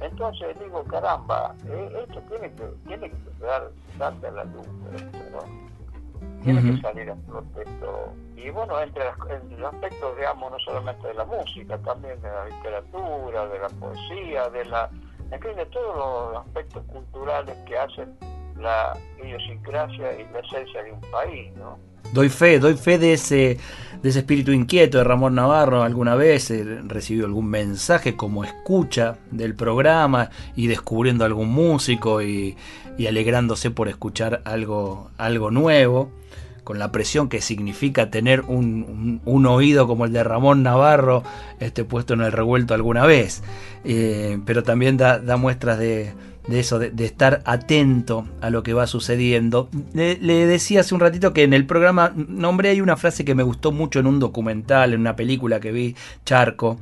entonces 0.00 0.58
digo, 0.60 0.84
caramba, 0.84 1.54
eh, 1.66 2.04
esto 2.06 2.20
tiene 2.28 2.52
que, 2.54 2.64
tiene 2.86 3.10
que 3.10 3.16
dar, 3.40 3.70
darse 3.98 4.26
a 4.28 4.30
la 4.30 4.44
luz, 4.44 4.66
¿no? 5.32 5.68
Tiene 6.42 6.62
que 6.62 6.80
salir 6.80 7.10
a 7.10 7.16
protesto. 7.16 8.12
Y 8.36 8.50
bueno, 8.50 8.80
entre, 8.80 9.04
los 9.58 9.74
aspectos, 9.74 10.16
digamos, 10.16 10.52
no 10.52 10.58
solamente 10.60 11.08
de 11.08 11.14
la 11.14 11.24
música, 11.24 11.76
también 11.78 12.20
de 12.22 12.28
la 12.28 12.44
literatura, 12.46 13.46
de 13.48 13.58
la 13.58 13.68
poesía, 13.68 14.48
de 14.50 14.64
la, 14.66 14.88
en 15.32 15.40
fin, 15.40 15.56
de 15.56 15.66
todos 15.66 15.96
los 15.96 16.46
aspectos 16.46 16.84
culturales 16.84 17.56
que 17.66 17.76
hacen 17.76 18.16
la 18.56 18.96
idiosincrasia 19.22 20.20
y 20.20 20.28
la 20.32 20.40
esencia 20.40 20.82
de 20.84 20.92
un 20.92 21.00
país, 21.10 21.52
¿no? 21.56 21.78
Doy 22.12 22.28
fe, 22.28 22.58
doy 22.58 22.74
fe 22.74 22.98
de 22.98 23.12
ese, 23.12 23.58
de 24.02 24.08
ese 24.08 24.20
espíritu 24.20 24.52
inquieto 24.52 24.98
de 24.98 25.04
Ramón 25.04 25.34
Navarro. 25.34 25.82
Alguna 25.82 26.14
vez 26.14 26.50
he 26.50 26.64
recibido 26.64 27.26
algún 27.26 27.46
mensaje 27.46 28.16
como 28.16 28.44
escucha 28.44 29.16
del 29.30 29.54
programa 29.54 30.30
y 30.56 30.66
descubriendo 30.68 31.24
algún 31.24 31.50
músico 31.50 32.22
y, 32.22 32.56
alegrándose 33.06 33.70
por 33.70 33.88
escuchar 33.88 34.42
algo, 34.44 35.10
algo 35.18 35.50
nuevo 35.50 36.10
con 36.64 36.78
la 36.78 36.92
presión 36.92 37.30
que 37.30 37.40
significa 37.40 38.10
tener 38.10 38.42
un, 38.42 39.22
oído 39.46 39.86
como 39.86 40.04
el 40.04 40.12
de 40.12 40.22
Ramón 40.22 40.62
Navarro 40.62 41.22
este, 41.60 41.82
puesto 41.84 42.12
en 42.12 42.20
el 42.20 42.32
revuelto 42.32 42.74
alguna 42.74 43.06
vez. 43.06 43.42
Eh, 43.84 44.38
pero 44.44 44.62
también 44.62 44.98
da 44.98 45.36
muestras 45.38 45.78
de, 45.78 46.12
de 46.48 46.60
eso, 46.60 46.78
de, 46.78 47.04
estar 47.04 47.42
atento 47.44 48.26
a 48.40 48.50
lo 48.50 48.62
que 48.62 48.72
va 48.72 48.86
sucediendo. 48.86 49.68
Le, 49.92 50.16
decía 50.46 50.80
hace 50.80 50.94
un 50.94 51.00
ratito 51.00 51.32
que 51.32 51.42
en 51.42 51.52
el 51.52 51.66
programa 51.66 52.12
nombré 52.16 52.70
hay 52.70 52.80
una 52.80 52.96
frase 52.96 53.24
que 53.24 53.34
me 53.34 53.42
gustó 53.42 53.70
mucho 53.70 54.00
en 54.00 54.06
un 54.06 54.18
documental, 54.18 54.94
en 54.94 55.00
una 55.00 55.14
película 55.14 55.60
que 55.60 55.72
vi, 55.72 55.94
Charco, 56.24 56.78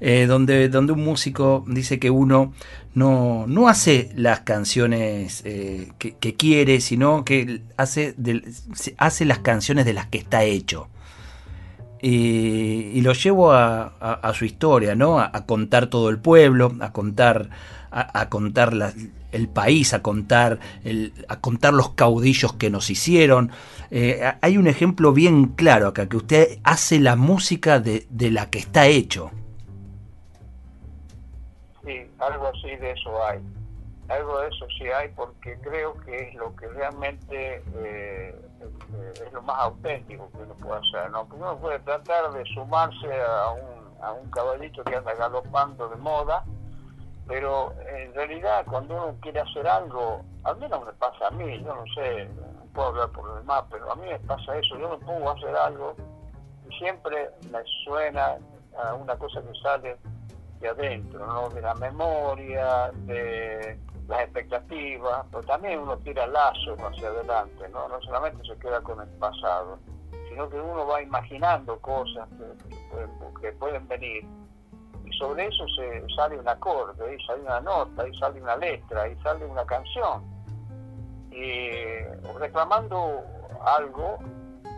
eh, 0.00 0.26
donde, 0.26 0.68
donde 0.68 0.94
un 0.94 1.04
músico 1.04 1.64
dice 1.68 1.98
que 1.98 2.10
uno 2.10 2.54
no, 2.94 3.44
no 3.46 3.68
hace 3.68 4.10
las 4.16 4.40
canciones 4.40 5.42
eh, 5.44 5.92
que, 5.98 6.34
quiere, 6.34 6.80
sino 6.80 7.24
que 7.24 7.60
hace, 7.76 8.14
hace 8.96 9.24
las 9.26 9.38
canciones 9.40 9.84
de 9.84 9.92
las 9.92 10.06
que 10.06 10.18
está 10.18 10.44
hecho. 10.44 10.88
Y, 12.02 12.98
lo 13.02 13.12
llevo 13.12 13.52
a, 13.52 14.32
su 14.34 14.46
historia, 14.46 14.94
¿no? 14.94 15.20
a 15.20 15.44
contar 15.44 15.88
todo 15.88 16.08
el 16.08 16.18
pueblo, 16.18 16.74
a 16.80 16.92
contar 16.92 17.50
a, 17.90 18.28
contar 18.28 18.72
el 19.32 19.48
país, 19.48 19.94
a 19.94 20.02
contar, 20.02 20.58
a 21.28 21.40
contar 21.40 21.74
los 21.74 21.90
caudillos 21.90 22.52
que 22.54 22.70
nos 22.70 22.90
hicieron. 22.90 23.50
Eh, 23.90 24.22
hay 24.40 24.56
un 24.56 24.66
ejemplo 24.66 25.12
bien 25.12 25.46
claro 25.48 25.88
acá, 25.88 26.08
que 26.08 26.16
usted 26.16 26.58
hace 26.62 27.00
la 27.00 27.16
música 27.16 27.80
de, 27.80 28.06
la 28.30 28.50
que 28.50 28.58
está 28.58 28.86
hecho. 28.86 29.30
Sí, 31.84 32.06
algo 32.18 32.46
así 32.48 32.76
de 32.76 32.92
eso 32.92 33.24
hay. 33.24 33.40
Algo 34.08 34.40
de 34.40 34.48
eso 34.48 34.66
sí 34.76 34.84
hay 34.86 35.08
porque 35.14 35.56
creo 35.62 35.96
que 36.00 36.28
es 36.28 36.34
lo 36.34 36.54
que 36.56 36.66
realmente 36.68 37.62
eh, 37.76 38.34
es 39.14 39.32
lo 39.32 39.40
más 39.42 39.56
auténtico 39.60 40.28
que 40.32 40.38
uno 40.38 40.54
puede 40.54 40.80
hacer. 40.80 41.10
¿no? 41.12 41.28
uno 41.32 41.56
puede 41.58 41.78
tratar 41.80 42.32
de 42.32 42.44
sumarse 42.46 43.06
a 43.22 43.52
un, 43.52 44.02
a 44.02 44.12
un 44.12 44.28
caballito 44.30 44.82
que 44.82 44.96
anda 44.96 45.14
galopando 45.14 45.88
de 45.88 45.96
moda 45.96 46.44
pero 47.30 47.72
en 47.86 48.12
realidad 48.12 48.66
cuando 48.68 48.96
uno 48.96 49.16
quiere 49.20 49.38
hacer 49.38 49.64
algo, 49.66 50.20
al 50.42 50.56
menos 50.56 50.84
me 50.84 50.92
pasa 50.94 51.28
a 51.28 51.30
mí, 51.30 51.62
yo 51.62 51.76
no 51.76 51.84
sé, 51.94 52.28
puedo 52.74 52.88
hablar 52.88 53.10
por 53.10 53.24
los 53.24 53.38
demás, 53.38 53.62
pero 53.70 53.92
a 53.92 53.94
mí 53.94 54.06
me 54.08 54.18
pasa 54.18 54.58
eso, 54.58 54.76
yo 54.76 54.88
me 54.90 55.06
pongo 55.06 55.30
a 55.30 55.34
hacer 55.34 55.54
algo 55.54 55.94
y 56.68 56.74
siempre 56.76 57.30
me 57.52 57.60
suena 57.84 58.36
a 58.76 58.94
una 58.94 59.16
cosa 59.16 59.40
que 59.42 59.60
sale 59.62 59.96
de 60.58 60.68
adentro, 60.68 61.24
¿no? 61.24 61.48
de 61.50 61.60
la 61.60 61.74
memoria, 61.74 62.90
de 63.06 63.78
las 64.08 64.22
expectativas, 64.22 65.24
pero 65.30 65.44
también 65.44 65.78
uno 65.78 65.96
tira 65.98 66.26
lazos 66.26 66.80
hacia 66.80 67.10
adelante, 67.10 67.68
¿no? 67.68 67.86
no 67.88 68.00
solamente 68.02 68.44
se 68.44 68.58
queda 68.58 68.80
con 68.80 69.00
el 69.00 69.08
pasado, 69.20 69.78
sino 70.28 70.50
que 70.50 70.60
uno 70.60 70.84
va 70.84 71.00
imaginando 71.00 71.78
cosas 71.78 72.28
que 73.40 73.52
pueden 73.52 73.86
venir 73.86 74.26
y 75.10 75.18
sobre 75.18 75.46
eso 75.46 75.66
se 75.68 76.04
sale 76.14 76.38
un 76.38 76.48
acorde, 76.48 77.14
y 77.14 77.26
sale 77.26 77.42
una 77.42 77.60
nota, 77.60 78.06
y 78.08 78.16
sale 78.18 78.40
una 78.40 78.56
letra, 78.56 79.08
y 79.08 79.16
sale 79.22 79.44
una 79.44 79.64
canción. 79.64 80.22
Y 81.30 81.70
reclamando 82.38 83.22
algo 83.64 84.18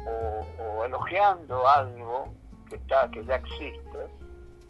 o, 0.07 0.85
elogiando 0.85 1.67
algo 1.69 2.33
que 2.69 2.77
está, 2.77 3.11
que 3.11 3.25
ya 3.25 3.37
existe, 3.37 4.07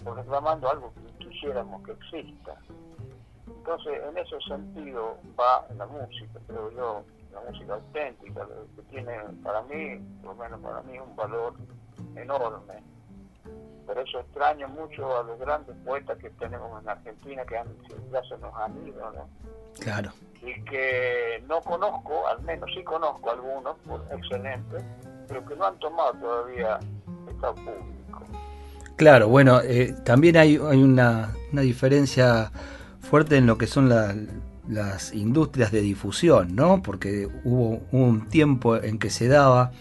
o 0.05 0.14
reclamando 0.14 0.70
algo 0.70 0.92
que 1.18 1.29
quisiéramos 1.29 1.83
que 1.85 1.92
exista. 1.92 2.57
Entonces, 3.46 4.01
en 4.09 4.18
ese 4.18 4.40
sentido 4.48 5.16
va 5.38 5.64
la 5.77 5.87
música, 5.87 6.40
creo 6.48 6.70
yo, 6.72 7.03
la 7.33 7.40
música 7.48 7.75
auténtica, 7.75 8.46
que 8.77 8.83
tiene 8.90 9.16
para 9.42 9.62
mí, 9.62 9.98
por 10.22 10.37
lo 10.37 10.42
menos 10.42 10.61
para 10.61 10.83
mí, 10.83 10.98
un 10.98 11.14
valor 11.14 11.55
enorme 12.16 12.83
por 13.87 13.99
eso 13.99 14.21
extraño 14.21 14.68
mucho 14.68 15.18
a 15.18 15.23
los 15.23 15.38
grandes 15.38 15.77
poetas 15.85 16.18
que 16.18 16.31
tenemos 16.31 16.83
en 16.83 16.88
Argentina, 16.88 17.45
que 17.45 17.57
han, 17.57 17.68
ya 18.12 18.23
se 18.25 18.38
nos 18.38 18.55
han 18.57 18.87
ido, 18.87 19.12
¿no? 19.12 19.29
Claro. 19.81 20.12
Y 20.40 20.62
que 20.64 21.42
no 21.49 21.61
conozco, 21.61 22.27
al 22.27 22.42
menos 22.42 22.71
sí 22.75 22.83
conozco 22.83 23.31
algunos, 23.31 23.77
excelentes, 24.11 24.83
pero 25.29 25.45
que 25.45 25.57
no 25.57 25.66
han 25.66 25.79
tomado 25.79 26.12
todavía 26.14 26.79
estado 27.29 27.55
público. 27.55 28.27
Claro, 28.97 29.29
bueno, 29.29 29.61
eh, 29.61 29.95
también 30.05 30.37
hay, 30.37 30.57
hay 30.57 30.83
una, 30.83 31.33
una, 31.53 31.62
diferencia 31.62 32.51
fuerte 33.01 33.37
en 33.37 33.47
lo 33.47 33.57
que 33.57 33.66
son 33.66 33.88
las 33.88 35.12
industrias 35.14 35.73
de 35.73 35.81
difusión, 35.81 36.55
¿no? 36.55 36.83
Porque 36.83 37.29
hubo 37.45 37.81
un 37.90 38.29
tiempo 38.29 38.77
en 38.77 38.99
que 38.99 39.11
se 39.11 39.29
daba 39.29 39.73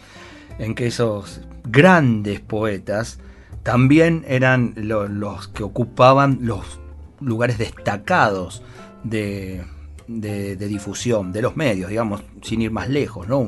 en 0.59 0.75
que 0.75 0.87
esos 0.87 1.41
grandes 1.63 2.39
poetas 2.39 3.19
también 3.63 4.24
eran 4.28 4.74
los 4.76 5.47
que 5.50 5.63
ocupaban 5.63 6.39
los 6.41 6.80
lugares 7.19 7.58
destacados 7.58 8.63
de, 9.04 9.63
difusión 10.08 11.32
de 11.32 11.41
los 11.41 11.56
medios, 11.56 11.89
digamos, 11.89 12.24
sin 12.41 12.62
ir 12.62 12.71
más 12.71 12.89
lejos, 12.89 13.28
¿no? 13.28 13.47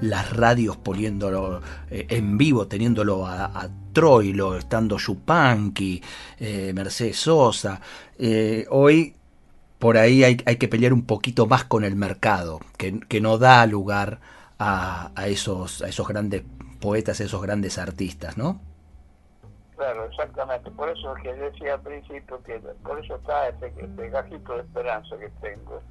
las 0.00 0.32
radios 0.32 0.76
poniéndolo 0.76 1.60
eh, 1.90 2.06
en 2.10 2.36
vivo, 2.38 2.66
teniéndolo 2.66 3.26
a, 3.26 3.68
Troilo, 3.92 4.58
estando 4.58 4.98
Yupanqui, 4.98 6.02
eh, 6.38 6.72
Mercedes 6.74 7.16
Sosa. 7.16 7.80
Eh, 8.18 8.66
hoy 8.68 9.14
por 9.78 9.96
ahí 9.96 10.22
hay, 10.22 10.36
que 10.36 10.68
pelear 10.68 10.92
un 10.92 11.02
poquito 11.02 11.46
más 11.46 11.64
con 11.64 11.82
el 11.82 11.96
mercado, 11.96 12.60
que, 12.76 13.20
no 13.22 13.38
da 13.38 13.64
lugar 13.66 14.20
a, 14.58 15.10
esos, 15.26 15.80
a 15.80 15.88
esos 15.88 16.06
grandes 16.06 16.42
poetas, 16.78 17.20
a 17.20 17.24
esos 17.24 17.40
grandes 17.40 17.78
artistas, 17.78 18.36
¿no? 18.36 18.60
Claro, 19.76 20.06
exactamente. 20.06 20.70
Por 20.70 20.88
eso 20.88 21.14
que 21.22 21.34
decía 21.34 21.74
al 21.74 21.82
principio 21.82 22.42
que 22.42 22.58
por 22.82 22.98
eso 22.98 23.16
está 23.16 23.48
este, 23.48 23.66
este 23.78 24.08
gajito 24.08 24.54
de 24.54 24.62
esperanza 24.62 25.18
que 25.18 25.28
tengo, 25.42 25.82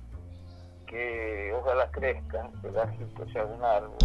que 0.87 1.53
ojalá 1.53 1.89
crezca, 1.91 2.49
que 2.61 2.71
gajito 2.71 3.29
sea 3.31 3.45
un 3.45 3.63
árbol, 3.63 3.97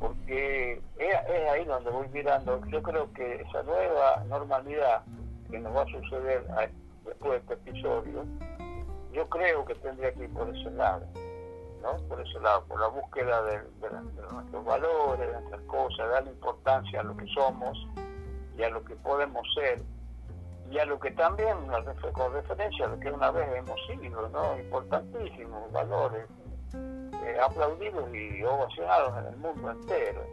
porque 0.00 0.82
es, 0.98 1.16
ahí 1.52 1.64
donde 1.64 1.90
voy 1.90 2.08
mirando. 2.08 2.60
Yo 2.66 2.82
creo 2.82 3.12
que 3.12 3.42
esa 3.42 3.62
nueva 3.62 4.24
normalidad 4.28 5.02
que 5.48 5.60
nos 5.60 5.76
va 5.76 5.82
a 5.82 5.86
suceder 5.86 6.44
después 7.04 7.46
de 7.46 7.54
este 7.54 7.70
episodio, 7.70 8.24
yo 9.12 9.28
creo 9.28 9.64
que 9.64 9.76
tendría 9.76 10.12
que 10.12 10.24
ir 10.24 10.32
por 10.32 10.48
ese 10.48 10.70
lado. 10.72 11.06
¿no? 11.82 11.98
por 12.08 12.18
ese 12.18 12.40
lado, 12.40 12.64
por 12.64 12.80
la 12.80 12.88
búsqueda 12.88 13.42
de 13.42 13.60
nuestros 14.32 14.64
valores, 14.64 15.26
de 15.26 15.32
nuestras 15.34 15.60
cosas, 15.64 16.10
darle 16.10 16.30
importancia 16.30 17.00
a 17.00 17.02
lo 17.02 17.14
que 17.14 17.26
somos, 17.26 17.76
y 18.56 18.62
a 18.62 18.70
lo 18.70 18.84
que 18.84 18.94
podemos 18.96 19.42
ser 19.54 19.80
y 20.70 20.78
a 20.78 20.84
lo 20.86 20.98
que 20.98 21.10
también 21.12 21.56
con 22.12 22.32
referencia 22.32 22.86
a 22.86 22.88
lo 22.88 22.98
que 22.98 23.10
una 23.10 23.30
vez 23.30 23.48
hemos 23.54 23.78
sido, 23.86 24.28
¿no? 24.30 24.58
importantísimos 24.58 25.70
valores 25.72 26.26
eh, 26.74 27.38
aplaudidos 27.42 28.12
y 28.14 28.42
ovacionados 28.42 29.18
en 29.18 29.26
el 29.32 29.36
mundo 29.36 29.70
entero. 29.70 30.26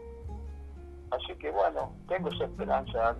Así 1.11 1.35
que 1.35 1.51
bueno, 1.51 1.93
tengo 2.07 2.29
esa 2.29 2.45
esperanza. 2.45 3.15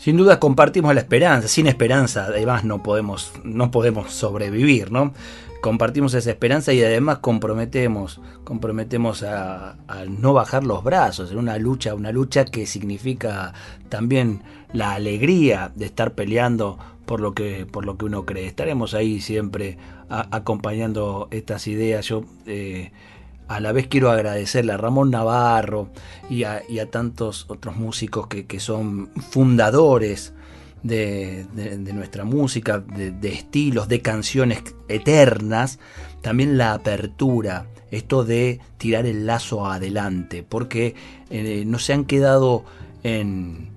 Sin 0.00 0.16
duda 0.16 0.40
compartimos 0.40 0.94
la 0.94 1.02
esperanza, 1.02 1.46
sin 1.46 1.66
esperanza 1.66 2.24
además 2.24 2.64
no 2.64 2.82
podemos, 2.82 3.34
no 3.44 3.70
podemos 3.70 4.10
sobrevivir, 4.14 4.90
¿no? 4.90 5.12
Compartimos 5.60 6.14
esa 6.14 6.30
esperanza 6.30 6.72
y 6.72 6.82
además 6.82 7.18
comprometemos, 7.18 8.18
comprometemos 8.42 9.22
a, 9.22 9.76
no 10.08 10.32
bajar 10.32 10.64
los 10.64 10.82
brazos 10.82 11.30
en 11.32 11.36
una 11.36 11.58
lucha, 11.58 11.94
una 11.94 12.12
lucha 12.12 12.46
que 12.46 12.64
significa 12.64 13.52
también 13.90 14.42
la 14.72 14.94
alegría 14.94 15.70
de 15.74 15.84
estar 15.84 16.14
peleando 16.14 16.78
por 17.04 17.20
lo 17.20 17.34
que, 17.34 17.66
por 17.66 17.84
lo 17.84 17.98
que 17.98 18.06
uno 18.06 18.24
cree. 18.24 18.46
Estaremos 18.46 18.94
ahí 18.94 19.20
siempre 19.20 19.76
acompañando 20.08 21.28
estas 21.30 21.66
ideas. 21.66 22.06
Yo 22.06 22.24
eh, 22.46 22.90
a 23.50 23.58
la 23.58 23.72
vez 23.72 23.88
quiero 23.88 24.12
agradecerle 24.12 24.72
a 24.72 24.76
Ramón 24.76 25.10
Navarro 25.10 25.88
y 26.30 26.44
a, 26.44 26.62
tantos 26.88 27.46
otros 27.48 27.74
músicos 27.74 28.28
que, 28.28 28.60
son 28.60 29.10
fundadores 29.16 30.32
de, 30.84 31.46
nuestra 31.92 32.22
música, 32.24 32.78
de, 32.78 33.28
estilos, 33.28 33.88
de 33.88 34.02
canciones 34.02 34.62
eternas, 34.86 35.80
también 36.22 36.58
la 36.58 36.74
apertura, 36.74 37.66
esto 37.90 38.24
de 38.24 38.60
tirar 38.78 39.04
el 39.04 39.26
lazo 39.26 39.66
adelante, 39.66 40.44
porque 40.48 40.94
eh, 41.30 41.64
no 41.66 41.80
se 41.80 41.92
han 41.92 42.04
quedado 42.04 42.64
en, 43.02 43.70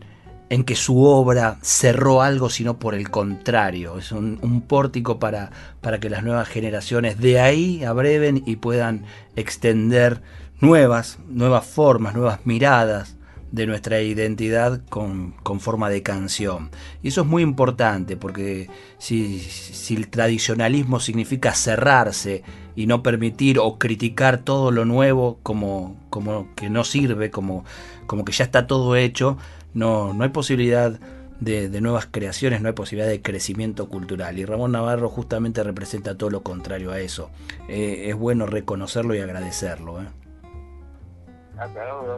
en 0.54 0.64
que 0.64 0.76
su 0.76 1.04
obra 1.04 1.58
cerró 1.64 2.22
algo, 2.22 2.48
sino 2.48 2.78
por 2.78 2.94
el 2.94 3.10
contrario. 3.10 3.98
Es 3.98 4.12
un, 4.12 4.64
pórtico 4.68 5.18
para, 5.18 5.50
para, 5.82 6.00
que 6.00 6.12
las 6.12 6.24
nuevas 6.24 6.48
generaciones 6.48 7.20
de 7.20 7.40
ahí 7.40 7.84
abreven 7.84 8.44
y 8.46 8.58
puedan 8.58 9.04
extender 9.36 10.22
nuevas, 10.62 11.18
nuevas 11.28 11.66
formas, 11.66 12.14
nuevas 12.14 12.46
miradas 12.46 13.16
de 13.52 13.66
nuestra 13.66 14.02
identidad 14.02 14.82
con, 14.90 15.34
forma 15.60 15.90
de 15.90 16.04
canción. 16.04 16.70
Y 17.02 17.08
eso 17.08 17.22
es 17.22 17.28
muy 17.28 17.42
importante 17.42 18.16
porque 18.16 18.70
si, 19.00 19.40
si, 19.40 19.96
el 19.96 20.08
tradicionalismo 20.08 21.00
significa 21.00 21.56
cerrarse 21.56 22.44
y 22.76 22.86
no 22.86 23.02
permitir 23.02 23.58
o 23.58 23.80
criticar 23.80 24.38
todo 24.38 24.70
lo 24.70 24.86
nuevo 24.86 25.40
como, 25.42 25.98
como 26.12 26.54
que 26.56 26.70
no 26.70 26.84
sirve, 26.84 27.32
como, 27.32 27.66
como 28.06 28.24
que 28.24 28.34
ya 28.34 28.44
está 28.44 28.68
todo 28.68 28.96
hecho, 28.96 29.38
no, 29.74 30.14
no 30.14 30.24
hay 30.24 30.30
posibilidad 30.30 31.00
de, 31.44 31.82
nuevas 31.82 32.06
creaciones, 32.06 32.62
no 32.62 32.70
hay 32.70 32.74
posibilidad 32.74 33.10
de 33.10 33.22
crecimiento 33.22 33.90
cultural. 33.90 34.38
Y 34.40 34.46
Ramón 34.46 34.72
Navarro 34.72 35.10
justamente 35.10 35.64
representa 35.64 36.18
todo 36.18 36.30
lo 36.30 36.44
contrario 36.44 36.92
a 36.92 37.00
eso. 37.00 37.30
Eh, 37.68 38.06
es 38.08 38.16
bueno 38.16 38.46
reconocerlo 38.46 39.16
y 39.16 39.20
agradecerlo. 39.20 40.02
¿eh? 40.02 40.08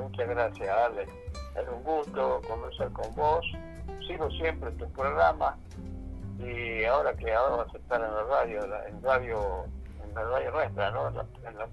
muchas 0.02 0.30
gracias, 0.30 0.70
Ale. 0.70 1.04
Es 1.04 1.68
un 1.74 1.84
gusto 1.84 2.42
conversar 2.48 2.92
con 2.92 3.14
vos. 3.16 3.46
Sigo 4.08 4.30
siempre 4.32 4.70
en 4.70 4.78
tu 4.78 4.90
programa 4.92 5.58
y 6.40 6.84
ahora 6.84 7.16
que 7.16 7.34
ahora 7.34 7.64
vas 7.64 7.74
a 7.74 7.78
estar 7.78 8.02
en 8.02 8.14
la 8.14 8.24
radio, 8.24 8.60
en 8.88 9.02
radio, 9.02 9.66
en 10.04 10.14
la 10.14 10.24
radio 10.24 10.52
nuestra, 10.52 10.92
¿no? 10.92 11.08
En 11.08 11.16
la, 11.16 11.26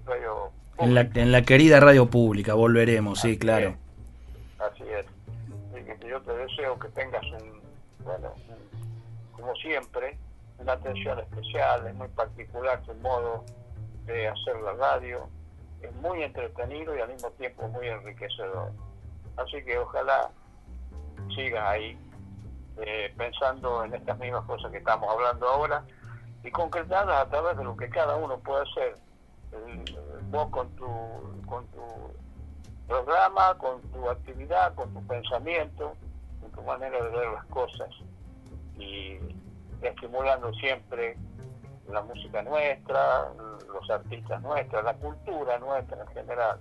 radio 0.05 0.51
en 0.79 0.93
la, 0.95 1.01
en 1.01 1.31
la, 1.31 1.41
querida 1.43 1.79
radio 1.79 2.09
pública, 2.09 2.53
volveremos, 2.53 3.19
sí, 3.19 3.37
claro. 3.37 3.75
Así 4.57 4.83
es 4.83 5.12
yo 6.07 6.21
te 6.21 6.33
deseo 6.33 6.77
que 6.79 6.89
tengas 6.89 7.23
un, 7.31 7.61
bueno, 8.03 8.33
como 9.31 9.55
siempre, 9.55 10.17
una 10.57 10.73
atención 10.73 11.19
especial, 11.19 11.87
es 11.87 11.95
muy 11.95 12.07
particular 12.09 12.81
tu 12.83 12.93
modo 12.95 13.43
de 14.05 14.27
hacer 14.27 14.59
la 14.61 14.73
radio, 14.73 15.27
es 15.81 15.93
muy 15.95 16.23
entretenido 16.23 16.95
y 16.95 17.01
al 17.01 17.09
mismo 17.09 17.29
tiempo 17.31 17.67
muy 17.67 17.87
enriquecedor. 17.87 18.71
Así 19.37 19.63
que 19.63 19.77
ojalá 19.77 20.29
sigas 21.35 21.67
ahí 21.67 21.97
eh, 22.77 23.13
pensando 23.17 23.83
en 23.83 23.93
estas 23.93 24.17
mismas 24.19 24.45
cosas 24.45 24.71
que 24.71 24.77
estamos 24.77 25.09
hablando 25.09 25.47
ahora 25.47 25.83
y 26.43 26.51
concretadas 26.51 27.27
a 27.27 27.29
través 27.29 27.57
de 27.57 27.63
lo 27.63 27.75
que 27.75 27.89
cada 27.89 28.15
uno 28.15 28.37
puede 28.39 28.63
hacer. 28.63 28.95
vos 30.29 30.49
con 30.49 30.69
tu, 30.75 30.85
con 31.45 31.65
tu 31.67 31.81
programa, 32.93 33.55
con 33.57 33.81
tu 33.91 34.07
actividad, 34.07 34.75
con 34.75 34.93
tu 34.93 35.01
pensamiento, 35.07 35.95
con 36.39 36.51
tu 36.51 36.61
manera 36.61 37.03
de 37.03 37.09
ver 37.09 37.27
las 37.33 37.45
cosas 37.45 37.89
y 38.77 39.17
estimulando 39.81 40.53
siempre 40.53 41.17
la 41.91 42.03
música 42.03 42.43
nuestra, 42.43 43.29
los 43.73 43.89
artistas 43.89 44.41
nuestros, 44.43 44.83
la 44.83 44.93
cultura 44.93 45.57
nuestra 45.57 46.03
en 46.03 46.07
general, 46.09 46.59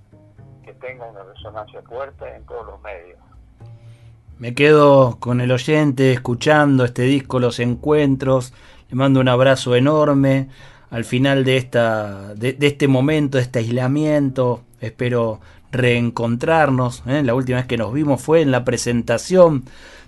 que 0.64 0.73
tenga 0.75 1.05
una 1.05 1.23
resonancia 1.23 1.83
fuerte 1.83 2.25
en 2.35 2.45
todos 2.47 2.66
los 2.66 2.81
medios. 2.81 3.18
Me 4.38 4.55
quedo 4.55 5.18
con 5.21 5.40
el 5.42 5.53
oyente 5.53 6.12
escuchando 6.12 6.85
este 6.87 7.03
disco 7.03 7.40
Los 7.40 7.61
Encuentros. 7.61 8.55
Le 8.88 8.97
mando 8.97 9.21
un 9.21 9.29
abrazo 9.29 9.77
enorme 9.77 10.49
al 10.90 11.05
final 11.05 11.45
de, 11.45 11.59
esta, 11.59 12.35
de, 12.35 12.55
de 12.55 12.66
este 12.66 12.88
momento, 12.88 13.37
de 13.37 13.45
este 13.45 13.59
aislamiento. 13.59 14.62
Espero 14.81 15.40
reencontrarnos. 15.73 17.03
¿eh? 17.07 17.23
La 17.25 17.35
última 17.35 17.59
vez 17.59 17.67
que 17.67 17.77
nos 17.77 17.93
vimos 17.93 18.21
fue 18.21 18.43
en 18.43 18.51
la 18.51 18.65
presentación 18.65 19.65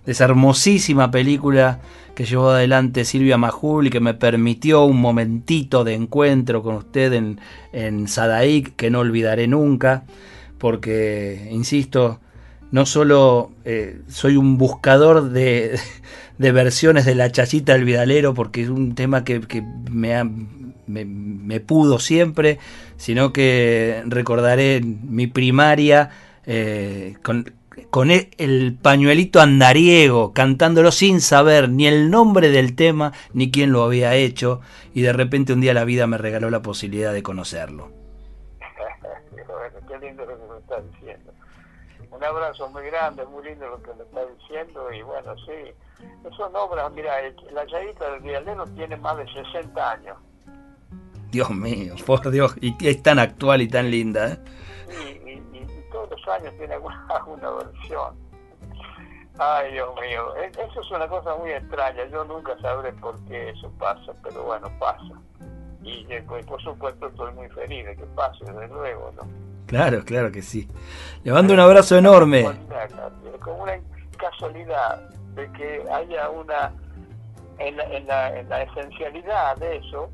de 0.06 0.12
esa 0.12 0.26
hermosísima 0.26 1.10
película 1.10 1.80
que 2.14 2.26
llevó 2.26 2.50
adelante 2.50 3.04
Silvia 3.04 3.38
Majul 3.38 3.88
y 3.88 3.90
que 3.90 4.00
me 4.00 4.14
permitió 4.14 4.84
un 4.84 5.00
momentito 5.00 5.82
de 5.82 5.94
encuentro 5.94 6.62
con 6.62 6.76
usted 6.76 7.12
en, 7.14 7.40
en 7.72 8.06
Sadaik 8.06 8.76
que 8.76 8.90
no 8.90 9.00
olvidaré 9.00 9.48
nunca, 9.48 10.04
porque, 10.58 11.48
insisto, 11.50 12.20
no 12.74 12.86
solo 12.86 13.52
eh, 13.64 14.00
soy 14.08 14.36
un 14.36 14.58
buscador 14.58 15.30
de, 15.30 15.78
versiones 16.38 17.04
de 17.04 17.14
la 17.14 17.30
chachita 17.30 17.74
del 17.74 17.84
vidalero, 17.84 18.34
porque 18.34 18.62
es 18.62 18.68
un 18.68 18.96
tema 18.96 19.22
que, 19.22 19.40
me, 19.92 20.16
ha, 20.16 20.26
pudo 21.64 22.00
siempre, 22.00 22.58
sino 22.96 23.32
que 23.32 24.02
recordaré 24.06 24.80
mi 24.80 25.28
primaria 25.28 26.10
eh, 26.46 27.14
con, 27.22 28.10
e, 28.10 28.30
el 28.38 28.76
pañuelito 28.82 29.40
andariego, 29.40 30.32
cantándolo 30.32 30.90
sin 30.90 31.20
saber 31.20 31.68
ni 31.68 31.86
el 31.86 32.10
nombre 32.10 32.48
del 32.48 32.74
tema 32.74 33.12
ni 33.34 33.52
quién 33.52 33.70
lo 33.70 33.84
había 33.84 34.16
hecho, 34.16 34.60
y 34.94 35.02
de 35.02 35.12
repente 35.12 35.52
un 35.52 35.60
día 35.60 35.74
la 35.74 35.84
vida 35.84 36.08
me 36.08 36.18
regaló 36.18 36.50
la 36.50 36.60
posibilidad 36.60 37.12
de 37.12 37.22
conocerlo. 37.22 37.92
Qué 39.88 40.04
lindo 40.04 40.26
que 40.26 40.32
me 40.34 40.58
está 40.58 40.80
diciendo. 40.80 41.34
Un 42.24 42.28
abrazo 42.28 42.70
muy 42.70 42.84
grande, 42.84 43.22
muy 43.26 43.44
lindo 43.44 43.68
lo 43.68 43.82
que 43.82 43.92
me 43.92 44.02
está 44.02 44.24
diciendo, 44.24 44.90
y 44.90 45.02
bueno, 45.02 45.36
sí, 45.44 45.74
son 46.34 46.56
obras, 46.56 46.90
mira, 46.92 47.16
la 47.52 47.66
Chayita 47.66 48.12
del 48.12 48.20
Vialero 48.22 48.64
tiene 48.68 48.96
más 48.96 49.18
de 49.18 49.26
60 49.30 49.90
años. 49.90 50.16
Dios 51.30 51.50
mío, 51.50 51.94
por 52.06 52.30
Dios, 52.30 52.56
y 52.62 52.74
es 52.88 53.02
tan 53.02 53.18
actual 53.18 53.60
y 53.60 53.68
tan 53.68 53.90
linda. 53.90 54.32
¿eh? 54.32 55.42
y, 55.52 55.92
todos 55.92 56.12
los 56.12 56.28
años 56.28 56.54
tiene 56.56 56.74
alguna, 57.10 57.50
versión. 57.50 58.14
Ay, 59.38 59.72
Dios 59.72 59.94
mío, 60.00 60.34
e, 60.36 60.46
eso 60.46 60.80
es 60.80 60.90
una 60.92 61.06
cosa 61.06 61.36
muy 61.36 61.50
extraña. 61.50 62.06
Yo 62.06 62.24
nunca 62.24 62.58
sabré 62.62 62.90
por 62.94 63.22
qué 63.26 63.50
eso 63.50 63.70
pasa, 63.78 64.14
pero 64.22 64.44
bueno, 64.44 64.72
pasa. 64.78 65.12
Y 65.82 66.06
por 66.46 66.62
supuesto 66.62 67.06
estoy 67.06 67.34
muy 67.34 67.50
feliz 67.50 67.84
de 67.84 67.94
que 67.94 68.06
pase, 68.16 68.46
desde 68.46 68.68
luego, 68.68 69.12
¿no? 69.14 69.53
Claro, 69.66 70.04
claro 70.04 70.30
que 70.30 70.42
sí. 70.42 70.68
Le 71.22 71.32
mando 71.32 71.54
un 71.54 71.60
abrazo 71.60 71.96
enorme. 71.96 72.44
Como 73.40 73.62
una 73.62 73.78
casualidad 74.18 75.08
de 75.34 75.50
que 75.52 75.84
haya 75.90 76.30
una, 76.30 76.72
en 77.58 77.80
en 77.80 78.06
la, 78.06 78.38
en 78.38 78.48
la 78.48 78.62
esencialidad 78.62 79.56
de 79.56 79.76
eso, 79.76 80.10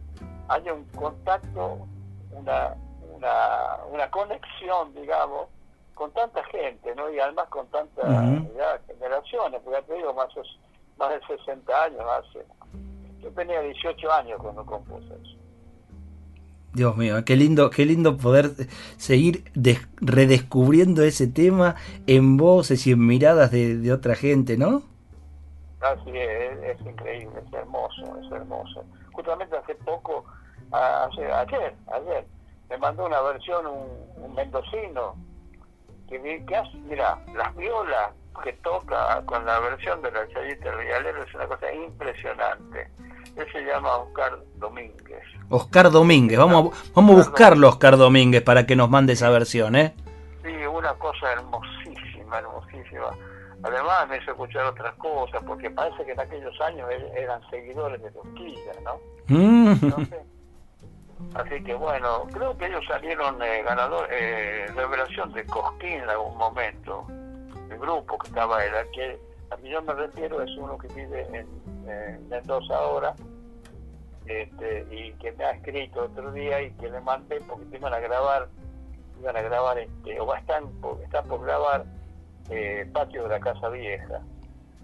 haya 0.49 0.73
un 0.73 0.85
contacto, 0.87 1.87
una, 2.33 2.75
una, 3.15 3.77
una 3.93 4.11
conexión, 4.11 4.95
digamos, 4.95 5.49
con 5.95 6.11
tanta 6.13 6.43
gente, 6.45 6.95
¿no? 6.95 7.11
Y 7.11 7.21
además 7.21 7.47
con 7.51 7.67
tantas 7.69 8.07
generaciones, 8.87 9.61
porque 9.63 9.81
ya 9.81 9.87
te 9.87 9.95
digo, 9.95 10.15
más, 10.15 10.29
más 10.97 11.11
de 11.11 11.37
60 11.37 11.85
años 11.85 12.01
hace. 12.01 12.47
Yo 13.21 13.31
tenía 13.33 13.61
18 13.61 14.13
años 14.13 14.41
cuando 14.41 14.65
compuse 14.65 15.15
eso. 15.23 15.40
Dios 16.73 16.97
mío, 16.97 17.25
qué 17.25 17.35
lindo, 17.35 17.69
qué 17.71 17.85
lindo 17.85 18.17
poder 18.17 18.53
seguir 18.97 19.45
redescubriendo 20.01 21.03
ese 21.03 21.27
tema 21.27 21.75
en 22.07 22.37
voces 22.37 22.87
y 22.87 22.93
en 22.93 23.05
miradas 23.07 23.51
de, 23.51 23.93
otra 23.93 24.15
gente, 24.15 24.57
¿no? 24.57 24.83
Así 25.81 26.11
es, 26.15 26.59
es, 26.63 26.87
increíble, 26.87 27.43
es 27.45 27.53
hermoso, 27.53 28.21
es 28.23 28.31
hermoso. 28.31 28.85
Justamente 29.13 29.57
hace 29.57 29.75
poco 29.77 30.25
ayer, 30.71 31.75
ayer, 31.93 32.25
me 32.69 32.79
mandó 32.79 33.07
una 33.07 33.21
versión 33.23 33.67
un, 33.67 34.35
mendocino 34.35 35.17
que, 36.09 36.57
hace, 36.57 36.77
mira, 36.89 37.19
las 37.35 37.57
violas 37.57 38.13
que 38.45 38.53
toca 38.55 39.23
con 39.27 39.45
la 39.45 39.59
versión 39.59 40.01
de 40.03 40.13
la 40.13 40.29
Chayita 40.29 40.71
Rialero 40.73 41.25
es 41.25 41.35
una 41.35 41.47
cosa 41.49 41.73
impresionante. 41.73 42.89
Él 43.37 43.47
se 43.53 43.65
llama 43.65 43.97
Oscar 43.97 44.39
Domínguez. 44.57 45.25
Oscar 45.51 45.91
Domínguez, 45.91 46.39
vamos 46.39 46.73
a, 46.73 46.91
vamos 46.95 47.15
a 47.15 47.19
buscarlo 47.19 47.69
Oscar 47.69 47.97
Domínguez 47.97 48.43
para 48.43 48.67
que 48.67 48.77
nos 48.77 48.89
mande 48.89 49.13
esa 49.15 49.29
versión, 49.31 49.77
¿eh? 49.77 49.95
Sí, 50.43 50.55
una 50.67 50.95
cosa 50.95 51.33
hermosísima, 51.33 52.39
hermosísima. 52.39 53.11
además 53.63 54.09
me 54.09 54.19
hizo 54.19 54.31
escuchar 54.31 54.65
otras 54.67 54.95
cosas, 54.95 55.43
porque 55.45 55.69
parece 55.71 56.05
que 56.05 56.13
en 56.13 56.21
aquellos 56.21 56.61
años 56.61 56.89
eran 57.17 57.41
seguidores 57.51 58.01
de 58.03 58.11
Cosquilla, 58.13 58.73
¿no? 58.85 59.01
Mm. 59.27 59.75
así 61.35 61.63
que 61.65 61.75
bueno, 61.75 62.27
creo 62.33 62.57
que 62.57 62.67
ellos 62.67 62.85
salieron 62.87 63.43
eh, 63.43 63.63
ganador, 63.65 64.09
eh, 64.11 64.67
revelación 64.75 65.33
de 65.33 65.45
Cosquín 65.47 66.01
en 66.03 66.11
algún 66.11 66.39
momento, 66.39 67.07
el 67.71 67.79
grupo 67.79 68.19
que 68.19 68.29
estaba 68.29 68.65
él, 68.65 68.73
que 68.93 69.19
a 69.51 69.57
mí 69.57 69.69
yo 69.69 69.83
me 69.83 69.95
refiero 69.95 70.41
es 70.43 70.51
uno 70.57 70.79
que 70.79 70.89
vive 70.89 71.27
en, 71.33 71.61
Mendoza 72.29 72.77
ahora, 72.77 73.17
este, 74.31 74.87
y 74.91 75.13
que 75.15 75.33
me 75.33 75.45
ha 75.45 75.51
escrito 75.51 76.05
otro 76.05 76.33
día 76.33 76.63
y 76.63 76.71
que 76.73 76.89
le 76.89 77.01
mandé 77.01 77.41
porque 77.43 77.65
te 77.67 77.77
iban 77.77 77.93
a 77.93 77.99
grabar, 77.99 78.49
iban 79.21 79.37
a 79.37 79.43
grabar, 79.43 79.79
este, 79.79 80.21
o 80.21 80.35
están 80.35 80.69
por, 80.81 81.01
están 81.03 81.27
por 81.27 81.43
grabar 81.43 81.85
eh, 82.49 82.89
Patio 82.93 83.25
de 83.25 83.29
la 83.31 83.41
Casa 83.41 83.69
Vieja. 83.69 84.21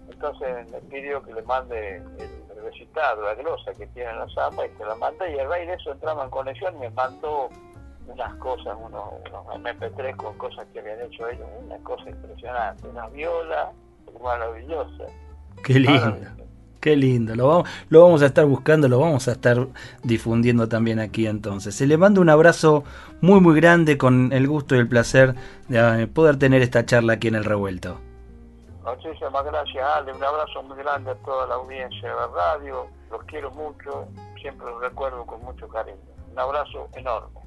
Entonces 0.09 0.69
me 0.71 0.79
pidió 0.81 1.21
que 1.23 1.33
le 1.33 1.41
mande 1.43 1.97
el 1.97 2.63
recitado, 2.63 3.23
la 3.23 3.35
glosa 3.35 3.73
que 3.73 3.87
tiene 3.87 4.13
la 4.13 4.27
zapa 4.33 4.65
y 4.65 4.69
se 4.77 4.85
la 4.85 4.95
mandé 4.95 5.31
y 5.31 5.39
el 5.39 5.49
rey 5.49 5.67
de 5.67 5.73
eso 5.73 5.91
entraba 5.91 6.23
en 6.23 6.29
conexión 6.29 6.75
y 6.75 6.79
me 6.79 6.89
mandó 6.91 7.49
unas 8.07 8.33
cosas, 8.35 8.77
unos, 8.81 9.03
MP3 9.61 10.15
con 10.15 10.37
cosas 10.37 10.65
que 10.71 10.79
habían 10.79 11.01
hecho 11.01 11.27
ellos, 11.27 11.47
una 11.65 11.77
cosa 11.79 12.09
impresionante, 12.09 12.87
una 12.87 13.07
viola 13.07 13.71
maravillosa. 14.21 15.05
Qué 15.63 15.79
lindo. 15.79 16.17
Qué 16.79 16.95
lindo, 16.95 17.35
lo 17.35 17.47
vamos, 17.47 17.69
lo 17.89 18.03
vamos 18.03 18.21
a 18.21 18.27
estar 18.27 18.45
buscando, 18.45 18.87
lo 18.87 18.99
vamos 18.99 19.27
a 19.27 19.31
estar 19.31 19.67
difundiendo 20.03 20.67
también 20.67 20.99
aquí 20.99 21.25
entonces. 21.25 21.73
Se 21.73 21.87
le 21.87 21.97
manda 21.97 22.21
un 22.21 22.29
abrazo 22.29 22.83
muy 23.21 23.39
muy 23.39 23.55
grande 23.55 23.97
con 23.97 24.31
el 24.31 24.47
gusto 24.47 24.75
y 24.75 24.79
el 24.79 24.87
placer 24.87 25.35
de 25.67 26.03
eh, 26.03 26.07
poder 26.07 26.37
tener 26.37 26.61
esta 26.61 26.85
charla 26.85 27.13
aquí 27.13 27.27
en 27.27 27.35
el 27.35 27.45
revuelto. 27.45 27.99
Muchísimas 28.85 29.43
gracias 29.43 29.83
Ale, 29.95 30.13
un 30.13 30.23
abrazo 30.23 30.63
muy 30.63 30.77
grande 30.77 31.11
a 31.11 31.15
toda 31.15 31.47
la 31.47 31.55
audiencia 31.55 32.09
de 32.09 32.15
la 32.15 32.27
radio, 32.27 32.87
los 33.11 33.23
quiero 33.23 33.51
mucho, 33.51 34.07
siempre 34.39 34.65
los 34.67 34.81
recuerdo 34.81 35.25
con 35.25 35.43
mucho 35.43 35.67
cariño. 35.67 35.97
Un 36.31 36.39
abrazo 36.39 36.87
enorme. 36.95 37.39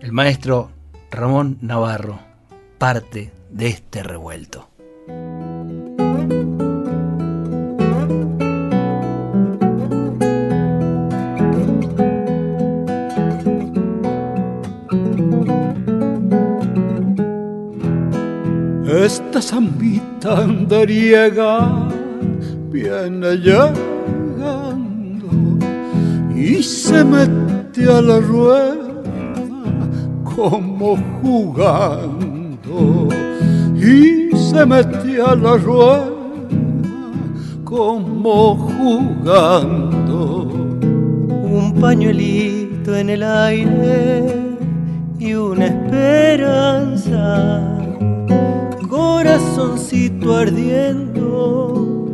El 0.00 0.12
maestro 0.12 0.70
Ramón 1.10 1.58
Navarro, 1.60 2.18
parte 2.78 3.32
de 3.50 3.68
este 3.68 4.02
revuelto. 4.02 4.68
Esta 19.02 19.42
zambita 19.42 20.44
andariega 20.44 21.88
viene 22.70 23.36
llegando 23.38 23.74
y 26.32 26.62
se 26.62 27.02
mete 27.02 27.90
a 27.90 28.00
la 28.00 28.20
rueda 28.20 29.02
como 30.22 30.96
jugando 31.20 33.08
y 33.74 34.30
se 34.36 34.64
mete 34.64 35.20
a 35.20 35.34
la 35.34 35.56
rueda 35.56 36.06
como 37.64 38.54
jugando. 38.54 40.44
Un 41.58 41.74
pañuelito 41.80 42.94
en 42.94 43.10
el 43.10 43.24
aire 43.24 44.56
y 45.18 45.34
una 45.34 45.66
esperanza 45.66 46.54
corazoncito 49.04 50.34
ardiendo 50.34 52.08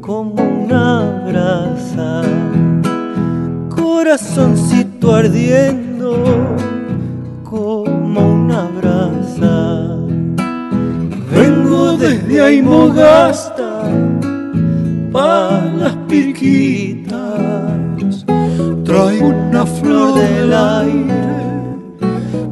como 0.00 0.34
una 0.34 1.22
brasa, 1.26 2.22
corazoncito 3.74 5.14
ardiendo 5.14 6.12
como 7.44 8.20
una 8.34 8.62
brasa. 8.78 9.56
Vengo 11.34 11.96
desde 11.96 12.42
Aymogasta 12.42 13.70
para 15.12 15.64
las 15.82 15.96
pirquitas, 16.08 17.16
traigo 18.84 19.28
una 19.28 19.64
flor 19.64 20.14
del 20.14 20.52
aire 20.52 21.14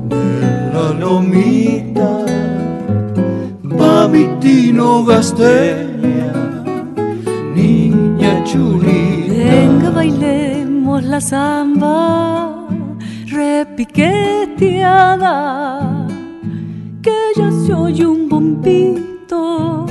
de 0.09 0.25
la 0.73 0.87
lomita 0.99 1.92
tino 4.43 5.05
Gasteña, 5.05 6.33
niña 7.55 8.43
chulita. 8.43 9.33
Venga, 9.33 9.91
bailemos 9.91 11.05
la 11.05 11.21
samba. 11.21 12.67
Repiqueteada, 13.29 16.09
que 17.03 17.17
ya 17.37 17.53
se 17.53 17.73
oye 17.73 18.05
un 18.05 18.29
bombito 18.29 19.87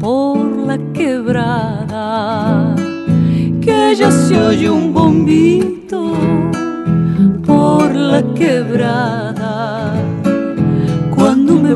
por 0.00 0.44
la 0.68 0.76
quebrada, 0.92 2.74
que 3.60 3.94
ya 3.94 4.10
se 4.10 4.36
oye 4.36 4.68
un 4.68 4.92
bombito 4.92 6.14
por 7.46 7.94
la 7.94 8.24
quebrada 8.34 9.81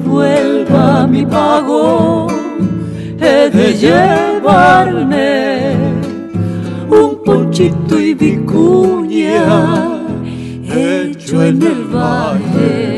vuelva 0.06 1.06
mi 1.06 1.26
pago, 1.26 2.28
he 3.20 3.50
de 3.50 3.74
llevarme 3.74 5.74
un 6.88 7.22
ponchito 7.24 7.98
y 7.98 8.14
vicuña 8.14 9.98
hecho 10.74 11.44
en 11.44 11.60
el 11.62 11.84
valle. 11.84 12.96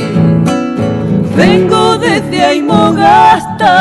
Vengo 1.37 1.99
desde 1.99 2.43
Aymogasta 2.43 3.75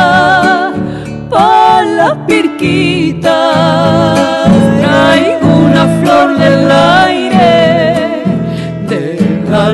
pa' 1.29 1.83
la 1.83 2.25
pirquita, 2.25 4.45
traigo 4.79 5.47
una 5.69 5.85
flor 5.99 6.37
del 6.37 6.71
aire 6.71 8.23
de 8.87 9.01
la 9.49 9.73